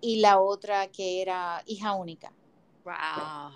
y 0.00 0.16
la 0.20 0.40
otra 0.40 0.88
que 0.88 1.22
era 1.22 1.62
hija 1.66 1.94
única. 1.94 2.32
Wow. 2.84 3.52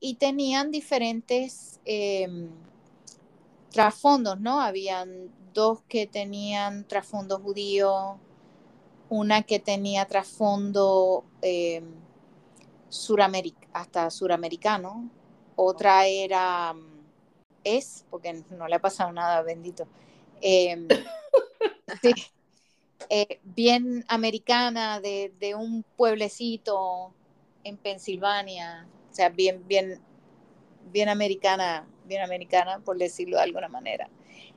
y 0.00 0.14
tenían 0.14 0.70
diferentes 0.70 1.80
em, 1.84 2.48
trasfondos, 3.74 4.40
¿no? 4.40 4.60
Habían 4.62 5.30
dos 5.54 5.82
que 5.88 6.06
tenían 6.08 6.86
trasfondo 6.88 7.40
judío, 7.40 8.20
una 9.10 9.42
que 9.42 9.60
tenía 9.60 10.06
trasfondo 10.06 11.24
surameric- 12.90 13.68
hasta 13.72 14.10
suramericano, 14.10 15.08
otra 15.56 16.06
era, 16.06 16.72
mm, 16.74 17.04
es, 17.64 18.04
porque 18.10 18.44
no 18.50 18.68
le 18.68 18.76
ha 18.76 18.80
pasado 18.80 19.12
nada, 19.12 19.42
bendito, 19.42 19.86
em, 20.40 20.88
sí, 22.02 22.14
eh, 23.10 23.40
bien 23.44 24.04
americana, 24.08 25.00
de, 25.00 25.32
de 25.40 25.54
un 25.54 25.84
pueblecito 25.96 27.14
en 27.64 27.76
Pensilvania, 27.78 28.86
o 29.10 29.14
sea, 29.14 29.28
bien, 29.30 29.66
bien, 29.68 30.00
bien 30.92 31.08
americana 31.08 31.86
bien 32.04 32.22
americana, 32.22 32.78
por 32.80 32.96
decirlo 32.98 33.36
de 33.36 33.42
alguna 33.44 33.68
manera. 33.68 34.08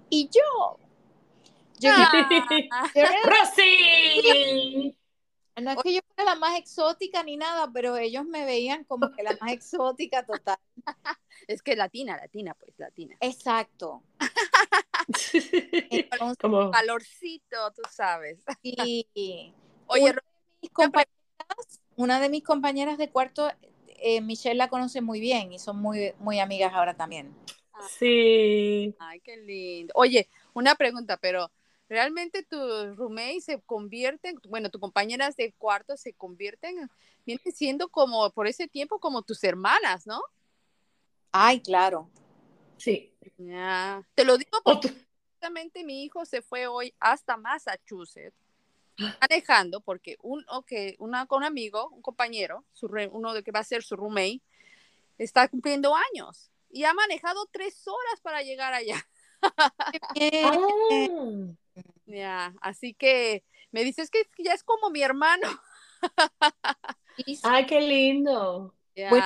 Y 0.09 0.29
yo, 0.29 0.77
yo, 1.79 1.91
Ah, 1.91 2.91
yo- 2.95 3.03
¡Rosy! 3.25 4.95
no 5.61 5.71
es 5.71 5.77
que 5.83 5.93
yo 5.95 6.01
fuera 6.15 6.33
la 6.33 6.39
más 6.39 6.57
exótica 6.59 7.23
ni 7.23 7.35
nada, 7.35 7.69
pero 7.73 7.97
ellos 7.97 8.25
me 8.25 8.45
veían 8.45 8.83
como 8.83 9.11
que 9.11 9.23
la 9.23 9.35
más 9.41 9.51
exótica 9.51 10.25
total. 10.25 10.57
es 11.47 11.61
que 11.61 11.75
latina, 11.75 12.17
latina, 12.17 12.53
pues, 12.53 12.73
latina. 12.77 13.15
Exacto. 13.19 14.03
Entonces, 15.33 16.37
Como, 16.39 16.71
Calorcito, 16.71 17.71
tú 17.73 17.81
sabes. 17.89 18.39
y 18.61 19.53
Oye, 19.87 20.03
una 20.03 20.13
de 20.13 20.21
mis 20.61 20.71
compañeras, 20.71 21.81
una 21.95 22.19
de 22.19 22.29
mis 22.29 22.43
compañeras 22.43 22.97
de 22.97 23.09
cuarto, 23.09 23.49
eh, 23.97 24.21
Michelle 24.21 24.55
la 24.55 24.69
conoce 24.69 25.01
muy 25.01 25.19
bien 25.19 25.51
y 25.51 25.59
son 25.59 25.77
muy, 25.77 26.13
muy 26.19 26.39
amigas 26.39 26.73
ahora 26.73 26.95
también. 26.95 27.35
sí. 27.97 28.95
Ay, 28.99 29.19
qué 29.21 29.37
lindo. 29.37 29.93
Oye, 29.95 30.29
una 30.53 30.75
pregunta, 30.75 31.17
pero 31.17 31.51
¿realmente 31.89 32.43
tus 32.43 32.95
roommates 32.95 33.45
se 33.45 33.61
convierten, 33.61 34.39
bueno, 34.49 34.69
tus 34.69 34.81
compañeras 34.81 35.35
de 35.35 35.53
cuarto 35.53 35.97
se 35.97 36.13
convierten, 36.13 36.89
vienen 37.25 37.51
siendo 37.53 37.89
como 37.89 38.29
por 38.31 38.47
ese 38.47 38.67
tiempo 38.67 38.99
como 38.99 39.21
tus 39.21 39.43
hermanas, 39.43 40.07
¿no? 40.07 40.21
Ay, 41.31 41.61
claro. 41.61 42.09
Sí. 42.77 43.13
Ya. 43.37 44.07
Te 44.15 44.23
lo 44.25 44.37
digo 44.37 44.59
porque 44.63 44.91
justamente 45.31 45.83
mi 45.83 46.03
hijo 46.03 46.25
se 46.25 46.41
fue 46.41 46.67
hoy 46.67 46.93
hasta 46.99 47.37
Massachusetts 47.37 48.46
manejando 48.97 49.81
porque 49.81 50.17
un, 50.21 50.45
okay, 50.49 50.95
una, 50.99 51.25
con 51.25 51.39
un 51.39 51.45
amigo, 51.45 51.89
un 51.89 52.01
compañero, 52.01 52.65
su, 52.73 52.87
re- 52.87 53.09
uno 53.11 53.33
de 53.33 53.43
que 53.43 53.51
va 53.51 53.59
a 53.59 53.63
ser 53.63 53.83
su 53.83 53.95
roommate, 53.95 54.41
está 55.17 55.47
cumpliendo 55.47 55.95
años 55.95 56.51
y 56.69 56.83
ha 56.83 56.93
manejado 56.93 57.47
tres 57.51 57.87
horas 57.87 58.21
para 58.21 58.41
llegar 58.41 58.73
allá. 58.73 59.07
Ya, 62.05 62.53
así 62.61 62.93
que 62.93 63.43
me 63.71 63.83
dices 63.83 64.09
que 64.09 64.23
ya 64.43 64.53
es 64.53 64.63
como 64.63 64.89
mi 64.89 65.01
hermano. 65.01 65.47
Ay, 67.43 67.65
qué 67.65 67.81
lindo. 67.81 68.73
Bueno, 69.09 69.25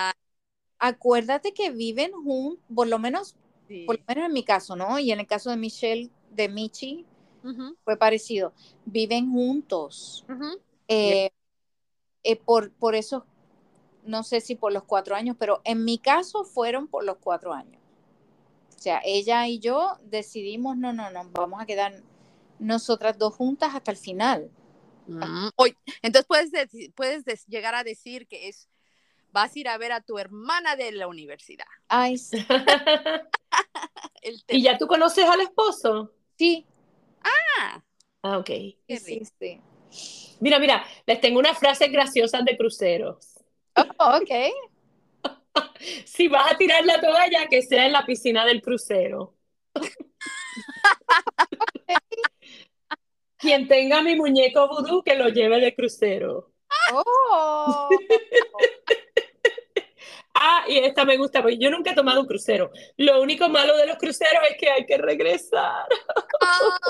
acuérdate 0.80 1.54
que 1.54 1.70
viven 1.70 2.12
juntos, 2.12 2.64
por 2.74 2.88
lo 2.88 3.00
menos, 3.00 3.36
sí. 3.68 3.86
por 3.86 4.00
lo 4.00 4.06
menos 4.08 4.26
en 4.26 4.34
mi 4.34 4.44
caso, 4.44 4.76
¿no? 4.76 5.00
Y 5.00 5.12
en 5.12 5.20
el 5.20 5.28
caso 5.28 5.50
de 5.50 5.58
Michelle, 5.58 6.10
de 6.32 6.50
Michi, 6.50 7.06
Fue 7.84 7.98
parecido. 7.98 8.54
Viven 8.86 9.32
juntos. 9.32 10.26
Eh, 10.88 11.32
eh, 12.24 12.36
por, 12.36 12.72
por 12.74 12.96
eso, 12.96 13.26
no 14.04 14.24
sé 14.24 14.42
si 14.42 14.56
por 14.56 14.72
los 14.72 14.84
cuatro 14.84 15.16
años, 15.16 15.36
pero 15.40 15.62
en 15.64 15.84
mi 15.86 15.98
caso 15.98 16.44
fueron 16.44 16.88
por 16.88 17.04
los 17.04 17.18
cuatro 17.18 17.54
años. 17.54 17.82
O 18.78 18.80
sea, 18.82 19.02
ella 19.06 19.48
y 19.48 19.60
yo 19.60 19.98
decidimos, 20.04 20.76
no, 20.78 20.92
no, 20.92 21.12
no, 21.12 21.30
vamos 21.32 21.62
a 21.62 21.66
quedar 21.66 22.02
nosotras 22.60 23.18
dos 23.18 23.36
juntas 23.36 23.76
hasta 23.76 23.92
el 23.92 23.98
final. 23.98 24.50
Mm, 25.08 25.50
oye, 25.56 25.76
entonces 26.02 26.26
puedes, 26.28 26.52
puedes 26.96 27.26
des- 27.26 27.46
llegar 27.48 27.76
a 27.76 27.84
decir 27.84 28.28
que 28.28 28.48
es, 28.48 28.68
vas 29.32 29.56
a 29.56 29.60
ir 29.60 29.68
a 29.68 29.78
ver 29.78 29.92
a 29.92 30.02
tu 30.02 30.18
hermana 30.18 30.76
de 30.76 30.92
la 30.92 31.08
universidad. 31.08 31.66
Ay, 31.88 32.18
sí, 32.18 32.38
El 34.22 34.44
¿Y 34.48 34.64
ya 34.64 34.78
tú 34.78 34.88
conoces 34.88 35.26
al 35.26 35.42
esposo? 35.42 36.12
sí, 36.38 36.66
Ah, 38.24 38.38
ok. 38.38 38.46
Qué 38.46 38.76
sí, 38.88 38.98
sí, 38.98 39.20
rico. 39.20 39.32
sí. 39.40 39.62
Mira, 40.40 40.60
mira, 40.60 40.84
les 41.06 41.22
tengo 41.22 41.40
unas 41.40 41.58
frases 41.58 41.92
graciosas 41.92 42.44
de 42.46 42.58
cruceros. 42.58 43.40
Oh, 43.76 44.18
ok. 44.18 44.32
Si 46.06 46.28
vas 46.28 46.52
a 46.52 46.58
tirar 46.58 46.86
la 46.86 47.02
toalla, 47.02 47.48
que 47.50 47.64
sea 47.64 47.86
en 47.88 47.92
la 47.94 48.06
piscina 48.06 48.46
del 48.46 48.62
crucero. 48.62 49.36
Quien 53.38 53.68
tenga 53.68 54.04
mi 54.04 54.16
muñeco 54.16 54.68
vudú, 54.68 55.02
que 55.04 55.16
lo 55.16 55.30
lleve 55.30 55.60
de 55.60 55.74
crucero. 55.76 56.52
Oh, 56.94 57.90
Ah, 60.34 60.64
y 60.68 60.78
esta 60.78 61.06
me 61.06 61.18
gusta, 61.18 61.42
porque 61.42 61.58
yo 61.58 61.70
nunca 61.70 61.92
he 61.92 61.96
tomado 61.96 62.22
un 62.22 62.28
crucero. 62.28 62.72
Lo 62.98 63.22
único 63.22 63.50
malo 63.50 63.76
de 63.78 63.88
los 63.88 63.98
cruceros 63.98 64.44
es 64.50 64.58
que 64.58 64.70
hay 64.70 64.86
que 64.86 64.98
regresar. 64.98 65.88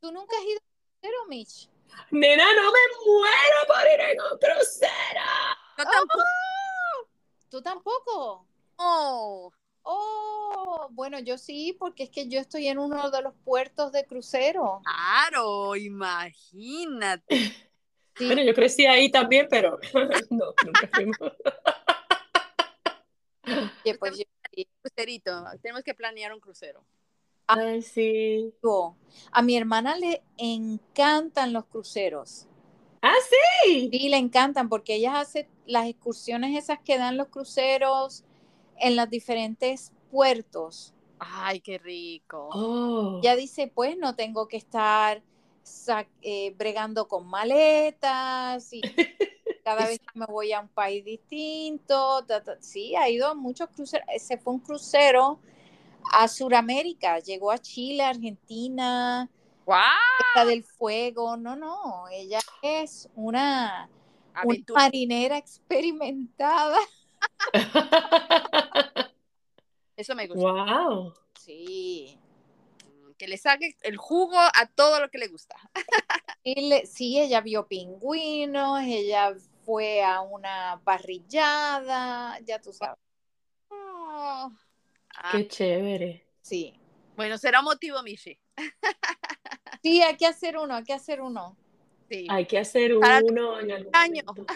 ¿tú 0.00 0.12
nunca 0.12 0.36
has 0.36 0.44
ido 0.44 0.58
a 0.58 1.00
crucero, 1.00 1.26
Mitch? 1.28 1.68
Nena, 2.10 2.44
no 2.44 2.72
me 2.72 2.80
muero 3.06 3.56
por 3.66 3.86
ir 3.92 4.00
en 4.00 4.20
un 4.20 4.38
crucero. 4.38 5.22
yo 5.78 5.84
tampoco. 5.84 6.22
¿Tú 7.48 7.62
tampoco? 7.62 8.46
Oh, 9.86 10.88
bueno, 10.90 11.18
yo 11.18 11.38
sí, 11.38 11.76
porque 11.78 12.04
es 12.04 12.10
que 12.10 12.28
yo 12.28 12.40
estoy 12.40 12.68
en 12.68 12.78
uno 12.78 13.10
de 13.10 13.22
los 13.22 13.34
puertos 13.44 13.92
de 13.92 14.04
crucero. 14.04 14.82
Claro, 14.84 15.76
imagínate. 15.76 17.26
Sí. 18.16 18.26
Bueno, 18.26 18.42
yo 18.42 18.54
crecí 18.54 18.86
ahí 18.86 19.10
también, 19.10 19.48
pero 19.50 19.78
no, 20.30 20.54
nunca 20.64 20.90
fuimos. 20.92 21.32
Oye, 23.84 23.98
pues 23.98 24.18
yo. 24.18 24.24
Crucerito, 24.80 25.44
tenemos 25.62 25.82
que 25.82 25.94
planear 25.94 26.32
un 26.32 26.40
crucero. 26.40 26.84
Ay, 27.46 27.82
sí. 27.82 28.54
A 29.32 29.42
mi 29.42 29.56
hermana 29.56 29.96
le 29.96 30.22
encantan 30.38 31.52
los 31.52 31.66
cruceros. 31.66 32.46
Ah, 33.02 33.14
sí. 33.64 33.88
Sí, 33.90 34.08
le 34.08 34.16
encantan 34.16 34.68
porque 34.68 34.94
ella 34.94 35.20
hace 35.20 35.48
las 35.66 35.88
excursiones 35.88 36.56
esas 36.56 36.78
que 36.80 36.98
dan 36.98 37.16
los 37.16 37.28
cruceros 37.28 38.24
en 38.78 38.96
los 38.96 39.10
diferentes 39.10 39.92
puertos. 40.10 40.94
Ay, 41.18 41.60
qué 41.60 41.78
rico. 41.78 42.48
Oh. 42.52 43.20
Ella 43.22 43.36
dice, 43.36 43.70
pues 43.74 43.96
no 43.98 44.14
tengo 44.14 44.48
que 44.48 44.56
estar 44.56 45.22
eh, 46.22 46.54
bregando 46.56 47.08
con 47.08 47.26
maletas 47.26 48.72
y 48.72 48.80
cada 49.64 49.86
vez 49.86 49.98
que 49.98 50.18
me 50.18 50.26
voy 50.26 50.52
a 50.52 50.60
un 50.60 50.68
país 50.68 51.04
distinto. 51.04 52.24
ta, 52.26 52.42
ta. 52.42 52.56
Sí, 52.60 52.94
ha 52.96 53.08
ido 53.08 53.28
a 53.28 53.34
muchos 53.34 53.68
cruceros. 53.70 54.06
Se 54.18 54.38
fue 54.38 54.54
un 54.54 54.60
crucero 54.60 55.38
a 56.12 56.28
Sudamérica, 56.28 57.18
llegó 57.18 57.50
a 57.50 57.58
Chile, 57.58 58.02
Argentina. 58.02 59.28
Costa 59.64 60.44
del 60.44 60.62
Fuego. 60.64 61.36
No, 61.36 61.56
no, 61.56 62.04
ella 62.12 62.40
es 62.62 63.08
una, 63.14 63.88
una 64.44 64.56
marinera 64.74 65.38
experimentada. 65.38 66.78
Eso 69.96 70.14
me 70.14 70.26
gusta. 70.26 70.42
Wow. 70.42 71.14
Sí. 71.38 72.18
Que 73.18 73.28
le 73.28 73.36
saque 73.38 73.76
el 73.82 73.96
jugo 73.96 74.36
a 74.38 74.66
todo 74.74 75.00
lo 75.00 75.08
que 75.10 75.18
le 75.18 75.28
gusta. 75.28 75.56
Sí, 76.42 76.54
le- 76.56 76.86
sí, 76.86 77.20
ella 77.20 77.40
vio 77.40 77.66
pingüinos, 77.66 78.80
ella 78.82 79.34
fue 79.64 80.02
a 80.02 80.20
una 80.20 80.80
parrillada, 80.84 82.38
ya 82.40 82.60
tú 82.60 82.72
sabes. 82.72 82.98
Oh. 83.70 84.50
Ah, 85.16 85.30
Qué 85.32 85.48
chévere. 85.48 86.26
Sí. 86.42 86.74
bueno, 87.16 87.38
será 87.38 87.62
motivo, 87.62 88.02
Michi. 88.02 88.38
Sí, 89.82 90.02
hay 90.02 90.16
que 90.16 90.26
hacer 90.26 90.58
uno, 90.58 90.74
hay 90.76 90.84
que 90.84 90.92
hacer 90.92 91.20
uno. 91.20 91.56
Sí. 92.10 92.26
Hay 92.28 92.46
que 92.46 92.58
hacer 92.58 92.92
Para 93.00 93.20
uno 93.24 93.58
en 93.60 93.70
algún 93.72 93.94
año. 93.96 94.22
momento. 94.26 94.54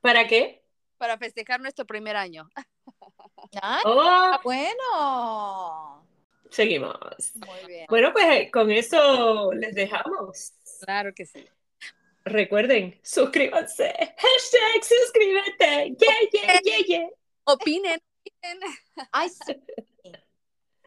¿Para 0.00 0.26
qué? 0.26 0.62
Para 0.98 1.16
festejar 1.18 1.60
nuestro 1.60 1.86
primer 1.86 2.16
año. 2.16 2.48
Ay, 3.62 3.82
Oh, 3.86 4.38
bueno. 4.44 6.06
Seguimos. 6.52 6.94
Muy 7.34 7.66
bien. 7.66 7.86
Bueno, 7.88 8.12
pues 8.12 8.50
con 8.52 8.70
eso 8.70 9.52
les 9.52 9.74
dejamos. 9.74 10.52
Claro 10.80 11.12
que 11.14 11.26
sí. 11.26 11.44
Recuerden, 12.24 12.98
suscríbanse. 13.02 13.92
Hashtag 13.92 14.84
suscríbete. 14.84 15.96
Yeah, 15.98 16.30
yeah, 16.32 16.60
yeah, 16.62 16.78
yeah. 16.86 17.08
Opinen. 17.44 18.00
opinen. 18.20 18.60
Ay, 19.10 19.28
sí. 19.28 19.56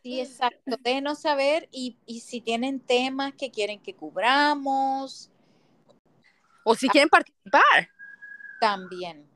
Sí, 0.01 0.22
exacto. 0.22 0.78
Déjenos 0.82 1.20
saber 1.22 1.68
y, 1.72 1.97
y 2.05 2.20
si 2.22 2.39
tienen 2.39 2.80
temas 2.80 3.34
que 3.34 3.49
quieren 3.51 3.82
que 3.82 3.95
cubramos, 3.95 5.32
O 6.63 6.76
si 6.76 6.88
quieren 6.88 7.09
participar. 7.09 7.89
también. 8.59 9.28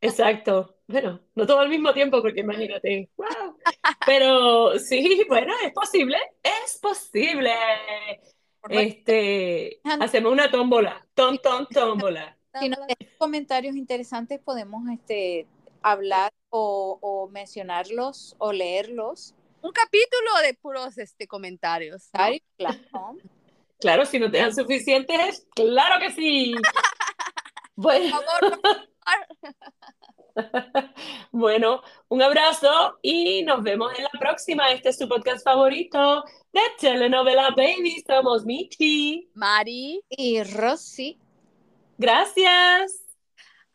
Exacto. 0.00 0.76
Bueno, 0.86 1.20
no 1.34 1.46
todo 1.46 1.60
al 1.60 1.68
mismo 1.68 1.92
tiempo, 1.92 2.22
porque 2.22 2.40
imagínate. 2.40 3.10
Wow. 3.16 3.58
Pero 4.06 4.78
sí, 4.78 5.24
bueno, 5.28 5.52
es 5.64 5.72
posible. 5.72 6.16
Es 6.42 6.78
posible. 6.80 7.52
Este, 8.68 9.80
hacemos 10.00 10.32
una 10.32 10.50
tómbola. 10.50 11.06
Tom, 11.14 11.38
tom, 11.38 11.66
tómbola. 11.66 12.36
Si 12.60 12.68
nos 12.68 12.80
dejan 12.86 13.14
comentarios 13.18 13.76
interesantes, 13.76 14.40
podemos 14.40 14.82
este, 14.90 15.46
hablar 15.82 16.32
o, 16.50 16.98
o 17.00 17.28
mencionarlos 17.28 18.34
o 18.38 18.52
leerlos. 18.52 19.34
Un 19.60 19.72
capítulo 19.72 20.30
de 20.42 20.54
puros 20.54 20.96
este, 20.98 21.26
comentarios. 21.26 22.08
¿no? 22.14 22.18
Claro, 22.18 22.36
claro. 22.56 23.16
Claro, 23.80 24.06
si 24.06 24.18
nos 24.18 24.32
dejan 24.32 24.54
suficientes, 24.54 25.46
claro 25.54 26.00
que 26.00 26.12
sí. 26.12 26.54
Bueno, 27.80 28.10
Por 28.10 28.26
favor, 28.26 28.60
por 28.60 28.60
favor. 28.60 28.88
Bueno, 31.32 31.82
un 32.08 32.22
abrazo 32.22 32.98
y 33.02 33.42
nos 33.42 33.62
vemos 33.62 33.92
en 33.96 34.04
la 34.04 34.10
próxima. 34.18 34.70
Este 34.70 34.90
es 34.90 34.98
tu 34.98 35.08
podcast 35.08 35.44
favorito 35.44 36.24
de 36.52 36.60
Telenovela 36.78 37.50
Baby. 37.50 38.02
Somos 38.06 38.44
Michi. 38.44 39.28
Mari. 39.34 40.00
Y 40.08 40.42
Rosy. 40.42 41.18
Gracias. 41.98 43.04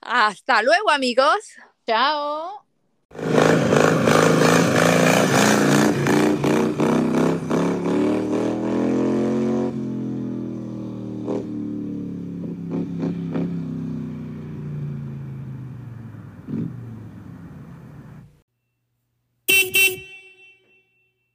Hasta 0.01 0.61
luego, 0.61 0.89
amigos. 0.89 1.37
Chao. 1.85 2.65